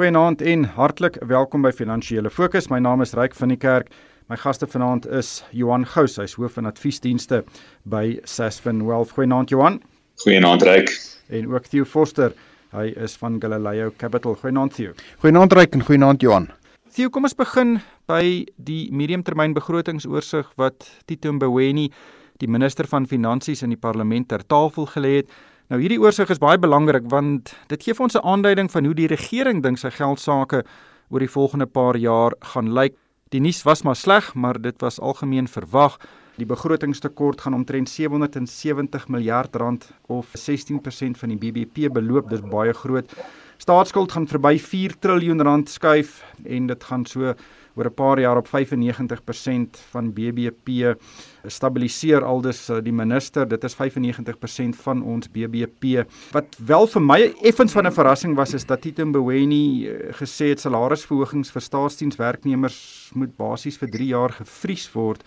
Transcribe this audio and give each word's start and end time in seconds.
Goeienaand 0.00 0.40
en 0.40 0.62
hartlik 0.64 1.18
welkom 1.28 1.60
by 1.60 1.70
Finansiële 1.76 2.30
Fokus. 2.32 2.70
My 2.72 2.78
naam 2.80 3.02
is 3.04 3.10
Ryk 3.12 3.34
van 3.36 3.50
die 3.52 3.58
Kerk. 3.60 3.90
My 4.32 4.36
gaste 4.40 4.64
vanaand 4.64 5.04
is 5.04 5.42
Johan 5.52 5.82
Gous, 5.84 6.14
hy's 6.16 6.38
hoof 6.40 6.54
van 6.56 6.70
adviesdienste 6.70 7.42
by 7.84 8.14
Sasfin 8.24 8.80
Wealth. 8.86 9.12
Goeienaand 9.12 9.52
Johan. 9.52 9.76
Goeienaand 10.24 10.64
Ryk. 10.64 10.94
En 11.28 11.52
ook 11.52 11.68
Theo 11.68 11.84
Forster, 11.84 12.32
hy 12.72 12.86
is 12.96 13.18
van 13.20 13.36
Galileo 13.44 13.92
Capital. 14.00 14.38
Goeienaand 14.40 14.78
Theo. 14.78 14.96
Goeienaand 15.20 15.52
Ryk 15.60 15.76
en 15.76 15.84
goeienaand 15.84 16.24
Johan. 16.24 16.48
Theo, 16.96 17.12
kom 17.12 17.28
ons 17.28 17.36
begin 17.36 17.76
by 18.08 18.46
die 18.56 18.86
mediumtermynbegrotingsoorsig 18.96 20.48
wat 20.56 20.88
Tito 21.04 21.36
Mboweni, 21.36 21.90
die 22.40 22.48
minister 22.48 22.88
van 22.88 23.04
Finansies 23.04 23.60
in 23.68 23.76
die 23.76 23.82
parlement 23.84 24.32
ter 24.32 24.48
tafel 24.48 24.88
gelê 24.96 25.18
het. 25.20 25.40
Nou 25.70 25.78
hierdie 25.78 26.00
oorsig 26.02 26.26
is 26.34 26.40
baie 26.42 26.58
belangrik 26.58 27.04
want 27.12 27.52
dit 27.70 27.84
gee 27.84 27.94
vir 27.94 28.02
ons 28.02 28.16
'n 28.18 28.26
aanduiding 28.26 28.70
van 28.72 28.84
hoe 28.84 28.94
die 28.94 29.06
regering 29.06 29.62
dink 29.62 29.78
sy 29.78 29.90
geld 29.90 30.18
sake 30.18 30.64
oor 31.10 31.20
die 31.20 31.30
volgende 31.30 31.66
paar 31.66 31.96
jaar 31.96 32.34
gaan 32.40 32.74
lyk. 32.74 32.96
Die 33.30 33.40
nuus 33.40 33.62
was 33.62 33.84
maar 33.84 33.94
sleg, 33.94 34.34
maar 34.34 34.60
dit 34.60 34.80
was 34.80 34.98
algemeen 34.98 35.46
verwag. 35.46 35.96
Die 36.38 36.46
begrotingstekort 36.46 37.40
gaan 37.40 37.54
omtrent 37.54 37.88
770 37.88 39.08
miljard 39.08 39.56
rand 39.56 39.92
of 40.08 40.26
16% 40.34 41.16
van 41.16 41.28
die 41.28 41.38
BBP 41.38 41.92
beloop. 41.92 42.30
Dis 42.30 42.40
baie 42.40 42.72
groot. 42.72 43.14
Staatsskuld 43.58 44.12
gaan 44.12 44.26
verby 44.26 44.58
4 44.58 44.98
trilljoen 44.98 45.42
rand 45.42 45.68
skuif 45.68 46.24
en 46.44 46.66
dit 46.66 46.84
gaan 46.84 47.06
so 47.06 47.34
oor 47.74 47.86
'n 47.86 47.94
paar 47.94 48.20
jaar 48.20 48.36
op 48.36 48.46
95% 48.46 49.78
van 49.90 50.12
BBP 50.12 50.96
stabiliseer 51.46 52.24
aldus 52.24 52.68
eh, 52.68 52.78
die 52.82 52.92
minister. 52.92 53.48
Dit 53.48 53.64
is 53.64 53.74
95% 53.74 54.76
van 54.82 55.02
ons 55.02 55.30
BBP 55.30 56.04
wat 56.32 56.56
wel 56.58 56.86
vir 56.86 57.02
my 57.02 57.20
effens 57.42 57.72
van 57.72 57.86
'n 57.86 57.92
verrassing 57.92 58.36
was 58.36 58.54
is 58.54 58.66
dat 58.66 58.80
Tito 58.80 59.04
Mboweni 59.06 59.86
eh, 59.86 60.12
gesê 60.12 60.48
het 60.48 60.60
salarisverhogings 60.60 61.50
vir 61.50 61.62
staatsdienswerknemers 61.62 63.10
moet 63.14 63.36
basies 63.36 63.78
vir 63.78 63.90
3 63.90 64.06
jaar 64.06 64.32
gevries 64.32 64.92
word 64.92 65.22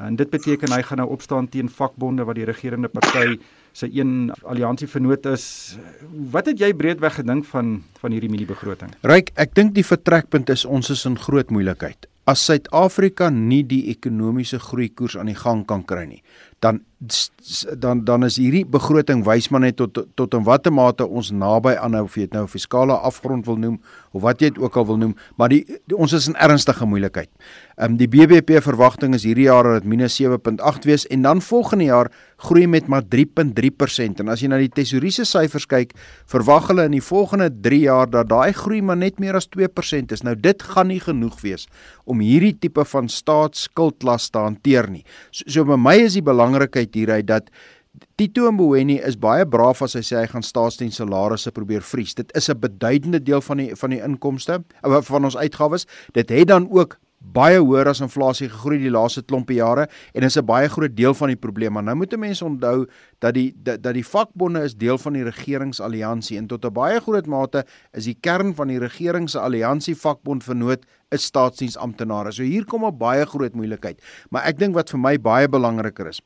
en 0.00 0.16
dit 0.16 0.30
beteken 0.30 0.72
hy 0.72 0.82
gaan 0.86 1.02
nou 1.02 1.08
opstaan 1.12 1.48
teen 1.48 1.68
vakbonde 1.68 2.24
wat 2.28 2.38
die 2.38 2.46
regerende 2.48 2.88
party 2.88 3.38
se 3.72 3.88
een 3.92 4.32
alliansie 4.42 4.88
vernoot 4.88 5.26
is. 5.30 5.76
Wat 6.32 6.46
het 6.50 6.58
jy 6.58 6.72
breedweg 6.74 7.20
gedink 7.20 7.46
van 7.52 7.82
van 8.00 8.14
hierdie 8.16 8.30
mini 8.32 8.46
begroting? 8.48 8.94
Ryk, 9.06 9.34
ek 9.36 9.52
dink 9.54 9.74
die 9.76 9.84
vertrekpunt 9.84 10.50
is 10.50 10.64
ons 10.64 10.90
is 10.90 11.04
in 11.04 11.18
groot 11.20 11.50
moeilikheid. 11.52 12.08
As 12.30 12.42
Suid-Afrika 12.46 13.30
nie 13.34 13.62
die 13.66 13.88
ekonomiese 13.92 14.60
groeikoers 14.62 15.16
aan 15.18 15.30
die 15.32 15.38
gang 15.38 15.64
kan 15.68 15.82
kry 15.84 16.04
nie, 16.06 16.22
dan 16.60 16.80
dan 17.80 18.04
dan 18.04 18.24
is 18.24 18.36
hierdie 18.36 18.66
begroting 18.68 19.22
wys 19.24 19.48
maar 19.48 19.62
net 19.64 19.78
tot 19.80 20.02
tot 20.14 20.34
in 20.36 20.44
watter 20.44 20.72
mate 20.72 21.06
ons 21.06 21.30
naby 21.32 21.72
aan 21.80 21.94
nou 21.96 22.02
of 22.04 22.16
jy 22.18 22.26
dit 22.28 22.36
nou 22.36 22.44
fiskale 22.52 22.98
afgrond 23.08 23.46
wil 23.48 23.56
noem 23.56 23.78
of 24.10 24.24
wat 24.24 24.42
jy 24.42 24.50
dit 24.50 24.58
ook 24.58 24.76
al 24.78 24.86
wil 24.88 24.98
noem, 24.98 25.12
maar 25.38 25.52
die, 25.52 25.62
die 25.88 25.96
ons 25.96 26.12
is 26.16 26.26
in 26.30 26.36
ernstige 26.42 26.86
moeilikheid. 26.88 27.30
Ehm 27.76 27.94
um, 27.94 27.98
die 28.00 28.08
BBP 28.10 28.58
verwagting 28.64 29.14
is 29.16 29.24
hierdie 29.24 29.46
jaar 29.46 29.64
dat 29.64 29.86
dit 29.86 30.00
-7.8 30.18 30.88
wees 30.88 31.06
en 31.06 31.22
dan 31.22 31.40
volgende 31.40 31.84
jaar 31.84 32.10
groei 32.40 32.66
met 32.66 32.88
maar 32.88 33.02
3.3% 33.02 34.20
en 34.20 34.28
as 34.32 34.42
jy 34.42 34.48
na 34.48 34.58
die 34.58 34.72
tesouriese 34.72 35.24
syfers 35.24 35.66
kyk, 35.68 35.92
verwag 36.26 36.68
hulle 36.68 36.86
in 36.88 36.96
die 36.96 37.04
volgende 37.04 37.50
3 37.50 37.80
jaar 37.84 38.10
dat 38.10 38.28
daai 38.28 38.52
groei 38.52 38.80
maar 38.82 38.96
net 38.96 39.20
meer 39.20 39.36
as 39.36 39.48
2% 39.56 40.12
is. 40.12 40.24
Nou 40.26 40.34
dit 40.34 40.62
gaan 40.62 40.88
nie 40.88 41.00
genoeg 41.00 41.40
wees 41.40 41.68
om 42.04 42.20
hierdie 42.20 42.56
tipe 42.58 42.84
van 42.84 43.08
staatsskuldlas 43.08 44.30
te 44.30 44.38
hanteer 44.38 44.90
nie. 44.90 45.04
So, 45.30 45.44
so 45.46 45.64
by 45.64 45.78
my 45.78 45.96
is 46.00 46.18
die 46.18 46.24
belangrikheid 46.50 46.94
hieruit 46.94 47.26
dat 47.26 47.50
Tito 48.16 48.50
Mboweni 48.52 49.00
is 49.02 49.16
baie 49.18 49.46
braaf 49.46 49.82
as 49.82 49.96
hy 49.98 50.02
sê 50.06 50.20
hy 50.20 50.28
gaan 50.30 50.44
staatsdiens 50.46 51.00
salarisse 51.00 51.50
probeer 51.52 51.82
vries. 51.82 52.14
Dit 52.14 52.30
is 52.36 52.48
'n 52.48 52.60
beduidende 52.60 53.22
deel 53.22 53.40
van 53.40 53.56
die 53.56 53.74
van 53.74 53.90
die 53.90 54.00
inkomste 54.00 54.62
van 54.82 55.24
ons 55.24 55.36
uitgawes. 55.36 55.86
Dit 56.12 56.30
het 56.30 56.48
dan 56.48 56.68
ook 56.70 56.98
baie 57.20 57.58
hoër 57.60 57.90
as 57.92 58.00
inflasie 58.00 58.48
gegroei 58.48 58.78
die 58.80 58.92
laaste 58.92 59.22
klompe 59.22 59.54
jare 59.54 59.88
en 60.14 60.24
is 60.24 60.36
'n 60.36 60.46
baie 60.46 60.68
groot 60.68 60.96
deel 60.96 61.14
van 61.14 61.28
die 61.28 61.36
probleem. 61.36 61.72
Maar 61.72 61.82
nou 61.82 61.96
moet 61.96 62.16
mense 62.16 62.44
onthou 62.44 62.86
dat 63.20 63.34
die 63.34 63.52
dat, 63.62 63.82
dat 63.82 63.94
die 63.94 64.04
vakbonde 64.04 64.62
is 64.64 64.74
deel 64.74 64.98
van 64.98 65.12
die 65.12 65.24
regeringsalliansie 65.24 66.38
en 66.38 66.46
tot 66.46 66.64
'n 66.64 66.72
baie 66.72 67.00
groot 67.00 67.26
mate 67.26 67.64
is 67.92 68.04
die 68.04 68.16
kern 68.20 68.54
van 68.54 68.68
die 68.68 68.78
regering 68.78 69.28
se 69.28 69.38
alliansie 69.38 69.94
vakbond 69.94 70.44
vernoot 70.44 70.84
is 71.10 71.24
staatsdiensamptenare. 71.24 72.32
So 72.32 72.42
hier 72.42 72.64
kom 72.64 72.84
'n 72.84 72.98
baie 72.98 73.26
groot 73.26 73.54
moeilikheid. 73.54 74.00
Maar 74.30 74.46
ek 74.46 74.58
dink 74.58 74.74
wat 74.74 74.90
vir 74.90 74.98
my 74.98 75.18
baie 75.18 75.48
belangriker 75.48 76.06
is, 76.08 76.20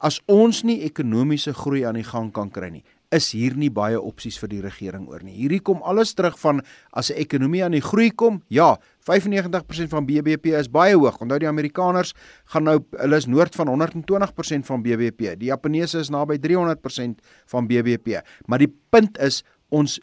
as 0.00 0.20
ons 0.26 0.62
nie 0.62 0.82
ekonomiese 0.82 1.52
groei 1.52 1.84
aan 1.84 1.94
die 1.94 2.04
gang 2.04 2.32
kan 2.32 2.50
kry 2.50 2.70
nie, 2.70 2.84
is 3.14 3.32
hier 3.34 3.56
nie 3.58 3.70
baie 3.74 3.98
opsies 3.98 4.38
vir 4.38 4.50
die 4.52 4.60
regering 4.62 5.08
oor 5.10 5.22
nie. 5.26 5.34
Hierdie 5.34 5.60
kom 5.66 5.82
alles 5.82 6.14
terug 6.14 6.38
van 6.38 6.62
as 6.92 7.10
'n 7.10 7.18
ekonomie 7.18 7.64
aan 7.64 7.72
die 7.72 7.82
groei 7.82 8.10
kom, 8.10 8.42
ja, 8.48 8.78
95% 9.00 9.90
van 9.90 10.06
BBP 10.06 10.54
is 10.58 10.68
baie 10.68 10.94
hoog. 10.94 11.20
Onthou 11.20 11.38
die 11.38 11.48
Amerikaners 11.48 12.14
gaan 12.46 12.64
nou 12.64 12.84
hulle 12.98 13.16
is 13.16 13.26
noord 13.26 13.54
van 13.54 13.68
120% 13.68 14.66
van 14.66 14.82
BBP. 14.82 15.38
Die 15.38 15.50
Japaneese 15.50 15.98
is 15.98 16.10
naby 16.10 16.38
300% 16.38 17.20
van 17.46 17.66
BBP. 17.66 18.22
Maar 18.46 18.58
die 18.58 18.74
punt 18.90 19.18
is 19.18 19.42
ons 19.68 20.00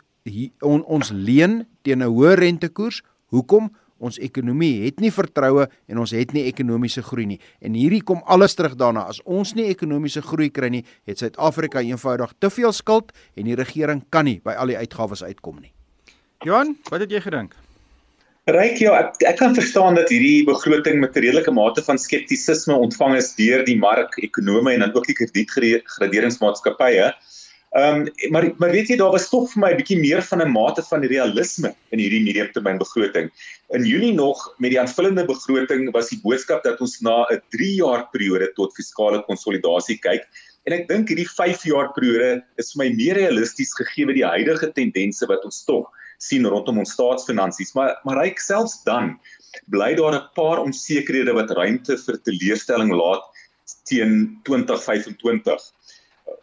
on, 0.61 0.83
ons 0.83 1.11
leen 1.11 1.65
teen 1.83 2.03
'n 2.03 2.11
hoë 2.11 2.35
rentekoers. 2.35 3.01
Hoekom? 3.31 3.71
Ons 3.99 4.19
ekonomie 4.21 4.85
het 4.85 4.99
nie 4.99 5.11
vertroue 5.11 5.67
en 5.87 6.01
ons 6.01 6.11
het 6.11 6.33
nie 6.33 6.45
ekonomiese 6.49 7.01
groei 7.01 7.25
nie. 7.25 7.39
En 7.61 7.73
hierdie 7.73 8.03
kom 8.03 8.21
alles 8.25 8.55
terug 8.55 8.75
daarna. 8.77 9.07
As 9.09 9.21
ons 9.25 9.55
nie 9.57 9.69
ekonomiese 9.71 10.21
groei 10.21 10.49
kry 10.53 10.69
nie, 10.69 10.83
het 11.09 11.23
Suid-Afrika 11.23 11.81
eenvoudig 11.81 12.33
te 12.39 12.49
veel 12.49 12.73
skuld 12.73 13.13
en 13.35 13.49
die 13.49 13.57
regering 13.57 14.03
kan 14.09 14.25
nie 14.29 14.39
by 14.43 14.57
al 14.57 14.73
die 14.73 14.77
uitgawes 14.77 15.23
uitkom 15.23 15.61
nie. 15.61 15.73
Johan, 16.45 16.75
wat 16.91 17.01
het 17.01 17.11
jy 17.11 17.21
gedink? 17.23 17.55
Ryk 18.47 18.77
ja, 18.79 18.93
ek 19.01 19.23
ek 19.27 19.39
kan 19.41 19.55
verstaan 19.57 19.97
dat 19.97 20.07
hierdie 20.13 20.45
begroting 20.47 21.01
met 21.01 21.17
'n 21.17 21.23
redelike 21.25 21.51
mate 21.51 21.81
van 21.83 21.97
skeptisisme 21.99 22.75
ontvang 22.75 23.17
is 23.17 23.33
deur 23.35 23.65
die 23.65 23.75
mark, 23.75 24.15
ekonome 24.23 24.71
en 24.71 24.79
dan 24.79 24.93
ook 24.95 25.07
die 25.07 25.17
kredietgraderingsmaatskappye. 25.19 27.11
Ehm 27.77 28.07
um, 28.07 28.31
maar 28.33 28.45
maar 28.57 28.71
weet 28.73 28.87
jy 28.89 28.95
daar 28.97 29.11
was 29.13 29.27
tog 29.29 29.51
vir 29.51 29.61
my 29.61 29.69
'n 29.71 29.77
bietjie 29.77 29.99
meer 30.01 30.21
van 30.29 30.41
'n 30.41 30.51
mate 30.51 30.83
van 30.89 31.03
realisme 31.11 31.69
in 31.93 31.99
hierdie 31.99 32.23
mediumtermynbegroting. 32.25 33.27
In 33.77 33.85
Junie 33.85 34.13
nog 34.13 34.39
met 34.57 34.71
die 34.73 34.79
aanvullende 34.81 35.25
begroting 35.25 35.91
was 35.91 36.09
die 36.09 36.19
boodskap 36.23 36.63
dat 36.63 36.81
ons 36.81 37.01
na 37.01 37.27
'n 37.29 37.41
3 37.53 37.75
jaar 37.83 38.07
periode 38.09 38.49
tot 38.55 38.73
fiskale 38.73 39.21
konsolidasie 39.29 39.99
kyk 39.99 40.25
en 40.65 40.73
ek 40.73 40.87
dink 40.87 41.07
hierdie 41.09 41.29
5 41.29 41.67
jaar 41.69 41.93
periode 41.93 42.41
is 42.57 42.73
vir 42.73 42.83
my 42.85 42.89
meer 42.95 43.15
realisties 43.15 43.75
gegee 43.77 44.05
met 44.05 44.15
die 44.15 44.25
huidige 44.25 44.73
tendense 44.73 45.27
wat 45.27 45.45
ons 45.45 45.63
tog 45.65 45.85
sien 46.17 46.45
rondom 46.45 46.79
ons 46.79 46.97
staatsfinansies. 46.97 47.75
Maar 47.75 47.95
maar 48.05 48.23
hy 48.23 48.33
selfs 48.37 48.83
dan 48.89 49.19
bly 49.69 49.93
daar 49.93 50.17
'n 50.17 50.29
paar 50.33 50.65
onsekerhede 50.65 51.33
wat 51.33 51.51
ruimte 51.51 51.97
vir 51.97 52.17
teleurstelling 52.25 52.89
laat 52.89 53.21
teen 53.85 54.39
2025 54.43 55.76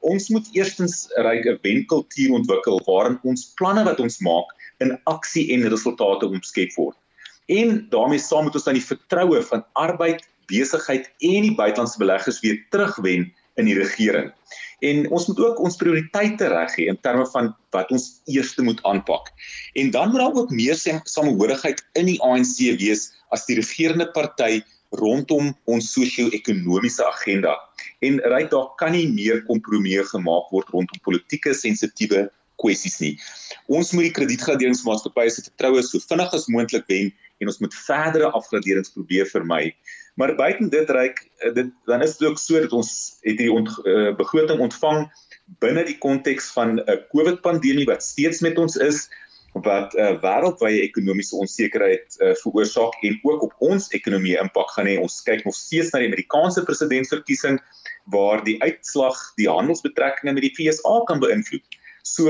ons 0.04 0.28
moet 0.28 0.48
eerstens 0.56 1.08
'n 1.16 1.24
ryke 1.26 1.58
wenkultuur 1.62 2.36
ontwikkel 2.40 2.80
waarin 2.86 3.18
ons 3.24 3.52
planne 3.58 3.84
wat 3.84 4.00
ons 4.00 4.18
maak 4.20 4.52
in 4.84 4.98
aksie 5.04 5.52
en 5.54 5.68
resultate 5.68 6.26
omskep 6.26 6.72
word. 6.76 6.96
En 7.48 7.86
daarmee 7.90 8.18
saam 8.18 8.44
moet 8.44 8.54
ons 8.54 8.64
dan 8.64 8.78
die 8.78 8.88
vertroue 8.88 9.42
van 9.42 9.64
arbeid, 9.72 10.22
besigheid 10.46 11.08
en 11.20 11.48
die 11.48 11.56
buitelandse 11.56 11.98
beleggers 11.98 12.40
weer 12.44 12.60
terugwen 12.70 13.32
in 13.56 13.68
die 13.68 13.76
regering. 13.78 14.32
En 14.84 15.10
ons 15.10 15.26
moet 15.30 15.40
ook 15.40 15.60
ons 15.64 15.76
prioriteite 15.80 16.48
reg 16.52 16.76
hê 16.76 16.88
in 16.92 16.98
terme 17.00 17.24
van 17.32 17.52
wat 17.76 17.90
ons 17.94 18.08
eers 18.28 18.52
moet 18.56 18.80
aanpak. 18.84 19.30
En 19.74 19.90
dan 19.90 20.10
moet 20.10 20.20
daar 20.20 20.36
ook 20.40 20.50
meer 20.50 20.76
samehorigheid 20.76 21.80
in 21.94 22.10
die 22.12 22.20
ANC 22.22 22.58
wees 22.80 23.12
as 23.32 23.46
die 23.46 23.56
regerende 23.60 24.10
party 24.12 24.60
rondom 25.00 25.52
ons 25.64 25.90
sosio-ekonomiese 25.92 27.04
agenda. 27.06 27.56
En 28.04 28.20
ryk 28.34 28.50
daar 28.50 28.70
kan 28.80 28.92
nie 28.96 29.06
meer 29.10 29.42
kompromieë 29.48 30.04
gemaak 30.12 30.50
word 30.54 30.72
rondom 30.74 31.02
politieke 31.06 31.54
sensitiewe 31.56 32.28
kwessies 32.62 33.00
nie. 33.02 33.14
Ons 33.66 33.92
moet 33.92 34.08
die 34.08 34.14
kredietgraderingsmaatskappye 34.14 35.32
se 35.32 35.44
vertroue 35.48 35.82
so 35.82 36.00
vinnig 36.08 36.34
as 36.36 36.48
moontlik 36.52 36.86
wen 36.90 37.12
en 37.42 37.50
ons 37.50 37.60
moet 37.62 37.76
verdere 37.84 38.30
afgraderings 38.38 38.92
probeer 38.94 39.28
vermy. 39.30 39.74
Maar 40.20 40.34
buiten 40.38 40.70
dit 40.70 40.90
ryk 40.94 41.24
dit 41.56 41.72
dan 41.90 42.02
is 42.02 42.16
dit 42.16 42.28
ook 42.28 42.38
so 42.38 42.60
dat 42.62 42.72
ons 42.72 42.90
het 43.26 43.38
die 43.40 43.50
ont, 43.52 43.70
uh, 43.82 44.12
begroting 44.16 44.62
ontvang 44.62 45.08
binne 45.60 45.82
die 45.84 45.98
konteks 46.00 46.52
van 46.54 46.78
'n 46.78 46.84
uh, 46.86 47.00
COVID 47.10 47.42
pandemie 47.42 47.88
wat 47.90 48.02
steeds 48.02 48.40
met 48.40 48.58
ons 48.58 48.76
is 48.76 49.08
wat 49.62 49.94
uh, 49.94 50.16
wêreldwye 50.18 50.82
ekonomiese 50.82 51.36
onsekerheid 51.38 52.16
uh, 52.18 52.32
veroorsaak 52.42 52.96
en 53.06 53.18
ook 53.22 53.42
op 53.46 53.54
ons 53.62 53.86
ekonomie 53.94 54.34
impak 54.40 54.72
gaan 54.74 54.90
hê. 54.90 54.96
Ons 54.98 55.20
kyk 55.22 55.44
nog 55.46 55.54
steeds 55.54 55.92
na 55.92 56.02
die 56.02 56.10
Amerikaanse 56.10 56.64
presidentsverkiesing 56.66 57.60
waar 58.10 58.42
die 58.44 58.58
uitslag 58.62 59.20
die 59.38 59.48
handelsbetrekkinge 59.48 60.34
met 60.34 60.42
die 60.42 60.52
FSA 60.56 61.00
kan 61.06 61.22
beïnvloed. 61.22 61.78
So 62.04 62.28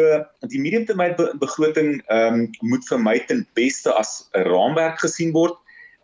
die 0.52 0.60
mediumtermyn 0.60 1.16
begroting 1.40 1.96
ehm 2.12 2.44
um, 2.44 2.50
moet 2.62 2.84
vir 2.86 3.00
my 3.00 3.16
ten 3.26 3.46
beste 3.58 3.90
as 3.90 4.28
'n 4.36 4.44
raamwerk 4.46 5.00
gesien 5.00 5.32
word. 5.32 5.56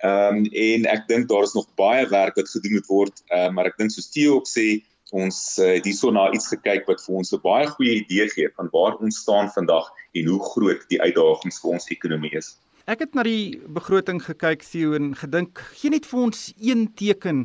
Ehm 0.03 0.41
um, 0.41 0.45
en 0.51 0.87
ek 0.89 1.07
dink 1.09 1.29
daar 1.29 1.45
is 1.45 1.55
nog 1.55 1.69
baie 1.77 2.09
werk 2.09 2.35
wat 2.41 2.49
gedoen 2.49 2.81
moet 2.81 2.89
word, 2.89 3.23
uh, 3.29 3.51
maar 3.53 3.69
ek 3.69 3.77
dink 3.77 3.93
soos 3.93 4.09
Theo 4.11 4.41
ook 4.41 4.49
sê, 4.49 4.81
ons 5.13 5.59
uh, 5.59 5.75
het 5.77 5.85
hierso 5.85 6.11
na 6.11 6.31
iets 6.33 6.49
gekyk 6.49 6.89
wat 6.89 7.03
vir 7.05 7.17
ons 7.21 7.33
'n 7.33 7.41
baie 7.45 7.67
goeie 7.67 8.01
idee 8.01 8.29
gee 8.33 8.49
van 8.57 8.73
waar 8.73 8.97
ons 8.97 9.21
staan 9.21 9.53
vandag 9.53 9.93
en 10.13 10.27
hoe 10.27 10.41
groot 10.53 10.85
die 10.89 11.01
uitdagings 11.01 11.61
vir 11.63 11.71
ons 11.77 11.89
ekonomie 11.95 12.33
is. 12.37 12.57
Ek 12.91 13.05
het 13.05 13.15
na 13.15 13.23
die 13.23 13.61
begroting 13.71 14.23
gekyk 14.25 14.65
Theo 14.67 14.95
en 14.99 15.13
gedink 15.15 15.61
gee 15.79 15.93
net 15.93 16.07
vir 16.11 16.21
ons 16.27 16.49
een 16.59 16.89
teken 16.99 17.45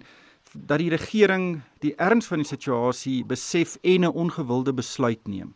dat 0.56 0.80
die 0.80 0.90
regering 0.90 1.62
die 1.84 1.94
erns 2.00 2.30
van 2.32 2.42
die 2.42 2.48
situasie 2.48 3.24
besef 3.28 3.78
en 3.84 4.06
'n 4.06 4.16
ongewilde 4.16 4.74
besluit 4.74 5.28
neem. 5.28 5.54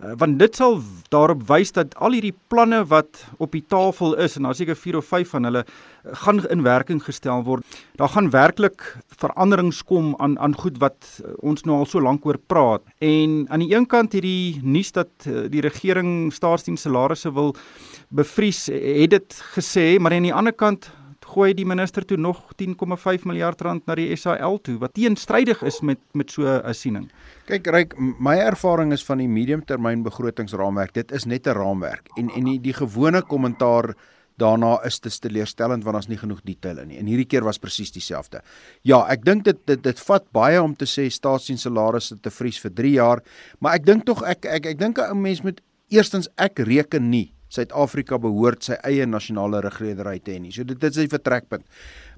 Uh, 0.00 0.14
want 0.16 0.38
dit 0.40 0.56
sal 0.56 0.78
daarop 1.12 1.42
wys 1.50 1.74
dat 1.76 1.92
al 2.00 2.14
hierdie 2.16 2.34
planne 2.48 2.78
wat 2.88 3.20
op 3.36 3.52
die 3.52 3.64
tafel 3.68 4.14
is 4.24 4.38
en 4.38 4.46
daar 4.48 4.56
seker 4.56 4.78
4 4.78 4.96
of 4.96 5.08
5 5.12 5.34
van 5.34 5.44
hulle 5.48 5.62
uh, 5.66 6.14
gaan 6.22 6.40
in 6.48 6.62
werking 6.64 7.02
gestel 7.04 7.44
word. 7.44 7.76
Daar 8.00 8.08
gaan 8.08 8.30
werklik 8.32 8.86
veranderings 9.20 9.82
kom 9.84 10.14
aan 10.18 10.38
aan 10.38 10.56
goed 10.56 10.80
wat 10.80 11.04
uh, 11.20 11.34
ons 11.44 11.66
nou 11.68 11.82
al 11.82 11.90
so 11.90 12.00
lank 12.00 12.24
oor 12.24 12.38
praat. 12.38 12.86
En 13.04 13.44
aan 13.52 13.60
die 13.60 13.74
een 13.74 13.86
kant 13.86 14.16
hierdie 14.16 14.60
nuus 14.64 14.92
dat 14.96 15.28
die 15.52 15.60
regering 15.60 16.32
staatsdiens 16.32 16.86
salarisse 16.86 17.32
wil 17.36 17.52
bevries, 18.08 18.66
het 18.72 19.12
dit 19.12 19.42
gesê, 19.52 19.98
maar 20.00 20.16
aan 20.16 20.30
die 20.30 20.34
ander 20.34 20.56
kant 20.56 20.88
gooi 21.30 21.54
die 21.54 21.66
minister 21.68 22.04
toe 22.06 22.18
nog 22.20 22.42
10,5 22.60 23.26
miljard 23.28 23.60
rand 23.64 23.86
na 23.86 23.96
die 23.98 24.08
SAL 24.16 24.58
toe 24.66 24.76
wat 24.82 24.94
teenstrydig 24.98 25.62
is 25.66 25.80
met 25.80 26.00
met 26.14 26.30
so 26.30 26.42
'n 26.46 26.74
siening. 26.74 27.10
Kyk, 27.46 27.66
ryk 27.66 27.94
my 27.98 28.36
ervaring 28.36 28.92
is 28.92 29.04
van 29.04 29.18
die 29.18 29.28
mediumtermyn 29.28 30.02
begrotingsraamwerk. 30.02 30.92
Dit 30.92 31.12
is 31.12 31.24
net 31.24 31.46
'n 31.46 31.54
raamwerk 31.54 32.08
en 32.16 32.30
en 32.30 32.44
die, 32.44 32.60
die 32.60 32.72
gewone 32.72 33.22
kommentaar 33.22 33.94
daarna 34.40 34.78
is 34.84 34.98
te 34.98 35.10
teleurstellend 35.10 35.84
want 35.84 35.96
ons 35.96 36.08
nie 36.08 36.18
genoeg 36.18 36.40
detail 36.42 36.78
in 36.78 36.88
nie. 36.88 36.98
En 36.98 37.06
hierdie 37.06 37.26
keer 37.26 37.44
was 37.44 37.58
presies 37.58 37.92
dieselfde. 37.92 38.42
Ja, 38.82 39.06
ek 39.08 39.24
dink 39.24 39.44
dit 39.44 39.58
dit 39.66 39.82
dit 39.82 40.00
vat 40.00 40.24
baie 40.32 40.62
om 40.62 40.74
te 40.74 40.86
sê 40.88 41.08
staatsdiens 41.10 41.62
salarisse 41.62 42.20
te 42.20 42.30
vries 42.30 42.60
vir 42.60 42.70
3 42.70 42.92
jaar, 42.92 43.22
maar 43.58 43.74
ek 43.74 43.86
dink 43.86 44.06
tog 44.08 44.22
ek 44.22 44.46
ek 44.46 44.66
ek 44.66 44.78
dink 44.78 44.98
'n 44.98 45.20
mens 45.20 45.42
moet 45.42 45.60
eerstens 45.90 46.28
ek 46.36 46.58
reken 46.58 47.10
nie 47.10 47.32
Suid-Afrika 47.50 48.18
behoort 48.22 48.64
sy 48.64 48.78
eie 48.86 49.06
nasionale 49.06 49.60
regredery 49.64 50.18
te 50.22 50.36
hê 50.36 50.40
nie. 50.40 50.52
So 50.54 50.64
dit, 50.64 50.78
dit 50.78 50.96
is 50.96 51.04
'n 51.04 51.08
vertrekpunt. 51.08 51.66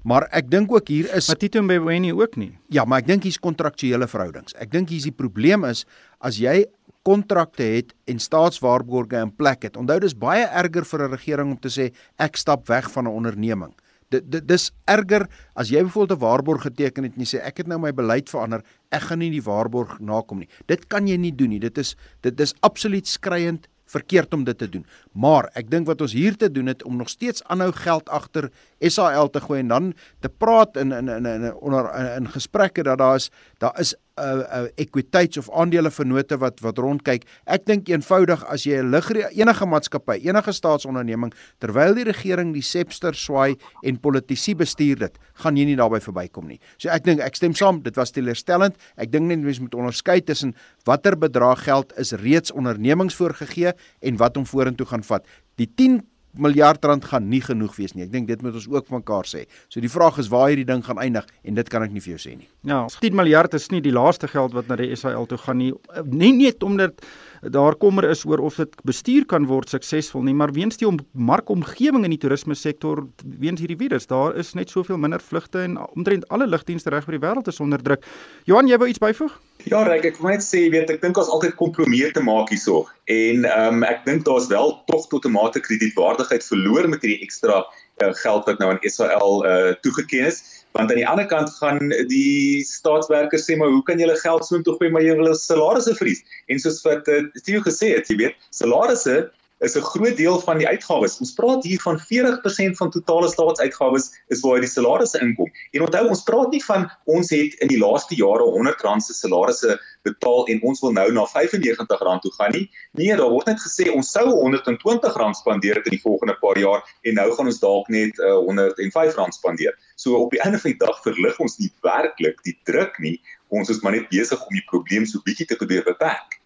Maar 0.03 0.27
ek 0.31 0.49
dink 0.49 0.71
ook 0.71 0.87
hier 0.87 1.07
is 1.15 1.27
Matito 1.27 1.61
Mbeweni 1.61 2.11
ook 2.13 2.35
nie. 2.35 2.57
Ja, 2.69 2.85
maar 2.85 2.99
ek 2.99 3.07
dink 3.07 3.23
hier's 3.23 3.39
kontraktuele 3.39 4.07
verhoudings. 4.07 4.53
Ek 4.59 4.71
dink 4.71 4.89
hier's 4.89 5.03
die 5.03 5.15
probleem 5.15 5.63
is 5.65 5.85
as 6.19 6.37
jy 6.37 6.65
kontrakte 7.03 7.63
het 7.63 7.93
en 8.07 8.19
staatswaarborge 8.19 9.15
in 9.15 9.31
plek 9.35 9.63
het. 9.63 9.77
Onthou 9.77 9.99
dis 9.99 10.15
baie 10.15 10.45
erger 10.45 10.85
vir 10.85 11.07
'n 11.07 11.11
regering 11.11 11.51
om 11.51 11.59
te 11.59 11.69
sê 11.69 11.93
ek 12.19 12.37
stap 12.37 12.67
weg 12.67 12.91
van 12.91 13.05
'n 13.05 13.15
onderneming. 13.15 13.73
Dit 14.09 14.29
dit 14.29 14.47
dis 14.47 14.71
erger 14.87 15.27
as 15.55 15.69
jy 15.69 15.81
byvoorbeeld 15.83 16.19
'n 16.19 16.25
waarborg 16.25 16.61
geteken 16.61 17.03
het 17.03 17.13
en 17.15 17.23
jy 17.23 17.37
sê 17.37 17.41
ek 17.41 17.57
het 17.57 17.67
nou 17.67 17.79
my 17.79 17.91
beleid 17.91 18.29
verander, 18.29 18.63
ek 18.91 19.01
gaan 19.01 19.19
nie 19.19 19.31
die 19.31 19.41
waarborg 19.41 19.99
nakom 19.99 20.39
nie. 20.39 20.49
Dit 20.67 20.87
kan 20.87 21.07
jy 21.07 21.17
nie 21.17 21.35
doen 21.35 21.49
nie. 21.49 21.59
Dit 21.59 21.77
is 21.77 21.95
dit 22.21 22.39
is 22.39 22.53
absoluut 22.61 23.07
skriwend 23.07 23.67
verkeerd 23.93 24.33
om 24.33 24.43
dit 24.47 24.57
te 24.57 24.69
doen. 24.69 24.85
Maar 25.13 25.49
ek 25.59 25.69
dink 25.71 25.89
wat 25.89 26.01
ons 26.01 26.15
hier 26.17 26.37
te 26.37 26.49
doen 26.51 26.71
het 26.71 26.83
om 26.83 26.97
nog 26.99 27.11
steeds 27.13 27.43
aanhou 27.43 27.71
geld 27.77 28.09
agter 28.09 28.49
SAL 28.79 29.29
te 29.29 29.41
gooi 29.43 29.61
en 29.61 29.73
dan 29.73 29.91
te 30.19 30.29
praat 30.29 30.77
in 30.81 30.91
in 30.91 31.11
in 31.17 31.29
in 31.29 31.53
onder 31.53 31.89
in, 31.99 32.09
in 32.23 32.31
gesprekke 32.33 32.83
dat 32.83 32.97
daar 32.97 33.15
is 33.21 33.29
daar 33.63 33.79
is 33.79 33.95
uh, 34.17 34.25
uh, 34.25 34.67
equiteits 34.75 35.37
of 35.37 35.49
aandele 35.51 35.91
vennote 35.91 36.37
wat 36.41 36.61
wat 36.63 36.77
rondkyk. 36.81 37.25
Ek 37.49 37.65
dink 37.65 37.89
eenvoudig 37.89 38.43
as 38.51 38.65
jy 38.67 38.81
'n 38.81 38.91
lig 38.91 39.09
enige 39.33 39.65
maatskappy, 39.65 40.19
enige 40.27 40.53
staatsonderneming 40.53 41.33
terwyl 41.59 41.95
die 41.95 42.03
regering 42.03 42.53
die 42.53 42.61
sepster 42.61 43.13
swaai 43.13 43.55
en 43.83 43.97
politici 43.97 44.55
bestuur 44.55 44.99
dit, 44.99 45.17
gaan 45.35 45.57
jy 45.57 45.65
nie 45.65 45.75
daarbey 45.75 45.99
verbykom 45.99 46.47
nie. 46.47 46.59
So 46.77 46.89
ek 46.89 47.03
dink 47.03 47.19
ek 47.19 47.35
stem 47.35 47.53
saam, 47.53 47.81
dit 47.81 47.95
was 47.95 48.11
teleurstellend. 48.11 48.75
Ek 48.97 49.11
dink 49.11 49.27
net 49.27 49.39
mense 49.39 49.61
moet 49.61 49.75
onderskei 49.75 50.21
tussen 50.21 50.53
watter 50.85 51.15
bedrag 51.17 51.63
geld 51.63 51.93
is 51.97 52.13
reeds 52.13 52.51
ondernemings 52.51 53.15
voorgegee 53.15 53.73
en 54.01 54.17
wat 54.17 54.37
om 54.37 54.45
vorentoe 54.45 54.85
gaan 54.85 55.03
vat. 55.03 55.25
Die 55.57 55.67
10 55.67 56.01
miljard 56.33 56.85
rand 56.85 57.05
gaan 57.05 57.27
nie 57.29 57.41
genoeg 57.41 57.75
wees 57.77 57.93
nie. 57.93 58.05
Ek 58.07 58.13
dink 58.13 58.27
dit 58.27 58.41
moet 58.41 58.55
ons 58.57 58.67
ook 58.69 58.89
mekaar 58.93 59.27
sê. 59.29 59.45
So 59.69 59.83
die 59.83 59.91
vraag 59.91 60.17
is 60.21 60.31
waar 60.33 60.49
hierdie 60.51 60.67
ding 60.67 60.83
gaan 60.85 61.01
eindig 61.01 61.27
en 61.43 61.59
dit 61.59 61.69
kan 61.69 61.85
ek 61.85 61.93
nie 61.93 62.03
vir 62.03 62.15
jou 62.15 62.21
sê 62.23 62.35
nie. 62.37 62.49
Ja, 62.69 62.85
10 63.01 63.17
miljard 63.17 63.53
is 63.53 63.69
nie 63.73 63.81
die 63.83 63.93
laaste 63.93 64.29
geld 64.31 64.55
wat 64.57 64.71
na 64.71 64.79
die 64.79 64.91
SAL 64.95 65.27
toe 65.29 65.37
gaan 65.37 65.61
nie. 65.61 65.73
Nie 66.09 66.33
net 66.37 66.63
omdat 66.63 67.05
daar 67.51 67.75
kommer 67.75 68.09
is 68.09 68.25
oor 68.25 68.39
of 68.39 68.55
dit 68.55 68.75
bestuur 68.87 69.25
kan 69.25 69.45
word 69.49 69.69
suksesvol 69.69 70.23
nie, 70.23 70.33
maar 70.33 70.53
weens 70.55 70.77
die 70.79 70.87
markomgewing 71.11 72.05
in 72.07 72.13
die 72.13 72.19
toerisme 72.21 72.55
sektor 72.55 73.03
weens 73.39 73.59
hierdie 73.59 73.77
virus, 73.79 74.07
daar 74.07 74.35
is 74.39 74.53
net 74.53 74.71
soveel 74.71 74.97
minder 74.97 75.19
vlugte 75.19 75.63
en 75.63 75.77
omtrent 75.95 76.27
alle 76.29 76.47
lugdienste 76.47 76.93
reg 76.93 77.07
oor 77.07 77.17
die 77.17 77.23
wêreld 77.23 77.49
is 77.51 77.59
onder 77.63 77.83
druk. 77.83 78.05
Johan, 78.47 78.69
jy 78.71 78.79
wou 78.79 78.89
iets 78.89 79.03
byvoeg? 79.03 79.35
Ja, 79.67 79.83
Ryk, 79.87 80.05
ek 80.11 80.19
wil 80.19 80.33
net 80.33 80.43
sê, 80.43 80.65
weet 80.71 80.91
ek 80.91 81.01
dink 81.03 81.19
ons 81.19 81.31
altyd 81.31 81.55
kompromie 81.59 82.03
te 82.11 82.23
maak 82.23 82.51
hierso. 82.51 82.83
En 83.11 83.47
ehm 83.47 83.79
um, 83.79 83.87
ek 83.87 84.03
dink 84.07 84.25
daar's 84.27 84.49
wel 84.51 84.75
tog 84.91 85.07
tot 85.11 85.25
'n 85.25 85.35
mate 85.35 85.59
kredietwaardigheid 85.59 86.43
verloor 86.43 86.87
met 86.89 87.01
hierdie 87.03 87.23
ekstra 87.23 87.63
uh, 87.63 88.13
geld 88.23 88.45
wat 88.45 88.59
nou 88.59 88.71
aan 88.71 88.83
SAL 88.83 89.45
uh, 89.45 89.73
toegeken 89.83 90.27
is 90.31 90.62
want 90.73 90.89
aan 90.89 90.99
die 90.99 91.07
ander 91.07 91.27
kant 91.29 91.49
gaan 91.59 91.93
die 92.09 92.63
staatswerkers 92.67 93.45
sê 93.49 93.57
maar 93.57 93.71
hoe 93.73 93.83
kan 93.87 94.01
julle 94.01 94.17
geld 94.21 94.45
so 94.45 94.57
intoe 94.57 94.75
gooi 94.79 94.89
maar 94.93 95.05
julle 95.05 95.35
salarisse 95.37 95.95
vries 95.99 96.23
en 96.49 96.61
soos 96.61 96.81
wat 96.87 97.07
uh, 97.13 97.21
Theo 97.45 97.61
gesê 97.65 97.93
het 97.95 98.09
jy 98.09 98.19
weet 98.23 98.49
salarisse 98.49 99.17
is 99.63 99.75
'n 99.77 99.81
groot 99.81 100.17
deel 100.17 100.39
van 100.39 100.57
die 100.57 100.67
uitgawes. 100.67 101.19
Ons 101.19 101.33
praat 101.33 101.63
hier 101.63 101.81
van 101.81 101.99
40% 101.99 102.77
van 102.77 102.89
totale 102.91 103.29
staatsuitgawes 103.29 104.11
is 104.27 104.41
waar 104.41 104.59
die 104.59 104.69
salarisse 104.69 105.19
inkom. 105.19 105.51
En 105.71 105.81
onthou, 105.81 106.07
ons 106.07 106.23
praat 106.23 106.51
nie 106.51 106.63
van 106.63 106.91
ons 107.05 107.29
het 107.29 107.53
in 107.63 107.67
die 107.67 107.79
laaste 107.79 108.15
jare 108.15 108.43
R100 108.43 109.05
se 109.05 109.13
salarisse 109.13 109.79
betaal 110.03 110.47
en 110.47 110.61
ons 110.61 110.81
wil 110.83 110.91
nou 110.91 111.11
na 111.11 111.25
R95 111.25 112.19
toe 112.21 112.33
gaan 112.37 112.51
nie. 112.51 112.69
Nee, 112.91 113.15
daar 113.15 113.29
word 113.29 113.47
net 113.47 113.61
gesê 113.63 113.89
ons 113.93 114.11
sou 114.11 114.25
R120 114.27 115.31
spandeer 115.39 115.79
in 115.85 115.95
die 115.95 116.01
volgende 116.01 116.35
paar 116.41 116.59
jaar 116.59 116.83
en 117.01 117.13
nou 117.13 117.29
gaan 117.31 117.51
ons 117.51 117.59
dalk 117.59 117.87
net 117.87 118.19
uh, 118.19 118.35
R105 118.43 119.31
spandeer. 119.39 119.77
So 119.95 120.19
op 120.25 120.31
die 120.31 120.41
einde 120.43 120.59
van 120.59 120.75
die 120.75 120.81
dag 120.85 121.01
verlig 121.03 121.39
ons 121.39 121.57
nie 121.57 121.71
werklik 121.81 122.43
die 122.43 122.57
druk 122.63 122.99
nie. 122.99 123.21
Ons 123.47 123.69
is 123.69 123.81
maar 123.81 123.95
net 123.95 124.09
besig 124.09 124.41
om 124.41 124.53
die 124.55 124.67
probleem 124.67 125.05
so 125.05 125.23
bietjie 125.23 125.47
te 125.47 125.55
probeer 125.55 125.85
beperk. 125.87 126.42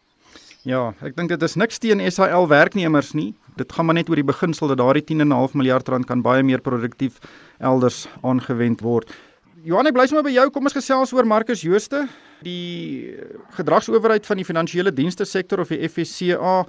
Ja, 0.68 0.90
ek 1.00 1.14
dink 1.16 1.30
dit 1.32 1.44
is 1.46 1.54
niks 1.56 1.80
teen 1.80 2.02
SAL 2.12 2.50
werknemers 2.52 3.14
nie. 3.16 3.30
Dit 3.56 3.72
gaan 3.72 3.88
maar 3.88 3.96
net 3.96 4.10
oor 4.12 4.20
die 4.20 4.28
beginsel 4.28 4.68
dat 4.68 4.82
daardie 4.82 5.06
10.5 5.16 5.56
miljard 5.56 5.88
rand 5.88 6.08
kan 6.10 6.20
baie 6.26 6.44
meer 6.44 6.60
produktief 6.60 7.22
elders 7.64 8.02
aangewend 8.20 8.84
word. 8.84 9.14
Johan, 9.64 9.88
ek 9.88 9.96
bly 9.96 10.04
sommer 10.12 10.26
by 10.28 10.34
jou. 10.36 10.44
Kom 10.52 10.68
ons 10.68 10.76
gesels 10.76 11.14
oor 11.16 11.28
Marcus 11.28 11.64
Jooste, 11.64 12.04
die 12.44 13.16
gedragsowerheid 13.56 14.28
van 14.28 14.42
die 14.42 14.46
finansiële 14.48 14.92
dienste 14.92 15.26
sektor 15.26 15.64
of 15.64 15.72
die 15.72 15.88
FSCA 15.88 16.60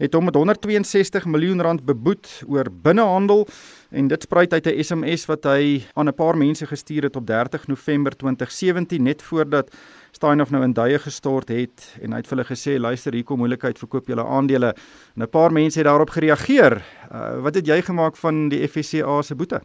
het 0.00 0.16
hom 0.16 0.26
met 0.26 0.36
162 0.40 1.28
miljoen 1.30 1.60
rand 1.62 1.84
beboet 1.86 2.30
oor 2.48 2.72
binnehandel 2.72 3.44
en 3.92 4.08
dit 4.08 4.24
spruit 4.24 4.52
uit 4.52 4.66
'n 4.66 4.82
SMS 4.82 5.28
wat 5.28 5.44
hy 5.44 5.84
aan 5.94 6.08
'n 6.08 6.14
paar 6.16 6.36
mense 6.36 6.66
gestuur 6.66 7.02
het 7.02 7.16
op 7.16 7.26
30 7.26 7.68
November 7.68 8.16
2017 8.16 9.02
net 9.02 9.22
voordat 9.22 9.70
Steinhoff 10.12 10.50
nou 10.52 10.60
in 10.64 10.74
duie 10.76 10.98
gestort 11.00 11.48
het 11.48 11.86
en 12.04 12.12
hy 12.12 12.18
het 12.20 12.26
vir 12.28 12.36
hulle 12.36 12.48
gesê 12.48 12.74
luister 12.76 13.14
hier 13.16 13.24
kom 13.24 13.40
moeilikheid 13.40 13.78
verkoop 13.80 14.10
julle 14.12 14.24
aandele 14.24 14.74
en 15.16 15.22
'n 15.24 15.28
paar 15.32 15.52
mense 15.52 15.78
het 15.80 15.88
daarop 15.88 16.10
gereageer. 16.10 16.82
Uh, 17.08 17.40
wat 17.40 17.54
het 17.54 17.66
jy 17.66 17.80
gemaak 17.82 18.16
van 18.16 18.48
die 18.48 18.60
FSCA 18.68 19.22
se 19.22 19.34
boete? 19.34 19.62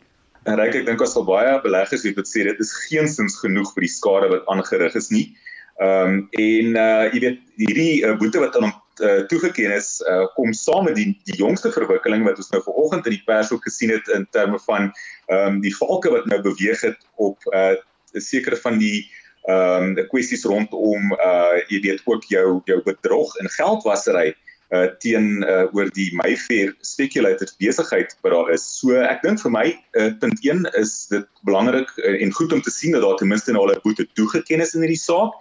En 0.48 0.56
reik 0.56 0.76
ek 0.76 0.86
dink 0.86 1.02
as 1.02 1.16
al 1.20 1.26
baie 1.28 1.60
beleggers 1.62 2.04
het 2.08 2.16
dit 2.16 2.28
sê 2.28 2.48
dit 2.48 2.60
is 2.64 2.72
geensins 2.88 3.36
genoeg 3.44 3.74
vir 3.76 3.84
die 3.84 3.92
skade 3.92 4.30
wat 4.32 4.48
aangerig 4.48 4.96
is 4.96 5.10
nie. 5.12 5.36
Ehm 5.84 6.08
um, 6.08 6.28
en 6.32 6.76
uh 6.80 7.04
jy 7.12 7.20
weet 7.20 7.42
hierdie 7.60 8.06
uh, 8.08 8.16
boete 8.18 8.40
wat 8.40 8.56
aan 8.56 8.70
hom 8.70 8.76
uh, 9.04 9.28
toegeken 9.28 9.76
is 9.76 10.00
uh, 10.08 10.26
kom 10.40 10.54
saam 10.54 10.88
met 10.88 10.96
die 10.96 11.12
die 11.28 11.38
jongste 11.38 11.72
verwikkeling 11.76 12.24
wat 12.24 12.40
ons 12.40 12.50
nou 12.56 12.64
vanoggend 12.64 13.06
in 13.06 13.18
die 13.18 13.26
pers 13.28 13.52
ook 13.52 13.68
gesien 13.68 13.92
het 13.92 14.08
in 14.16 14.26
terme 14.32 14.60
van 14.64 14.94
ehm 15.28 15.60
um, 15.60 15.62
die 15.62 15.76
valke 15.76 16.10
wat 16.16 16.26
nou 16.26 16.42
beweeg 16.42 16.82
het 16.88 16.98
op 17.16 17.38
'n 17.52 17.76
uh, 17.76 18.22
sekere 18.24 18.56
van 18.56 18.80
die 18.80 19.06
ehm 19.48 19.84
um, 19.84 19.94
die 19.96 20.04
kwessies 20.12 20.44
rondom 20.44 21.14
uh 21.16 21.56
jy 21.72 21.80
weet 21.86 22.02
ook 22.06 22.26
jou 22.28 22.60
jou 22.68 22.82
bedrog 22.84 23.36
en 23.40 23.48
geldwasery 23.50 24.34
uh 24.76 24.88
teen 25.00 25.44
uh 25.48 25.64
oor 25.72 25.88
die 25.96 26.10
Mayfair 26.20 26.74
speculator 26.84 27.48
besigheid 27.62 28.12
wat 28.22 28.34
daar 28.34 28.52
is. 28.52 28.66
So 28.80 29.00
ek 29.00 29.24
dink 29.24 29.40
vir 29.40 29.54
my 29.56 29.68
uh 29.96 30.10
punt 30.20 30.44
1 30.44 30.68
is 30.82 31.08
dit 31.14 31.30
belangrik 31.48 31.94
uh, 32.04 32.18
en 32.24 32.36
goed 32.36 32.52
om 32.52 32.62
te 32.62 32.74
sien 32.74 32.92
dat 32.92 33.06
daar 33.06 33.16
ten 33.16 33.32
minste 33.32 33.56
nou 33.56 33.64
al 33.64 33.76
'n 33.76 33.86
boete 33.88 34.08
toegeken 34.20 34.60
is 34.60 34.76
in 34.76 34.84
hierdie 34.84 35.00
saak 35.00 35.32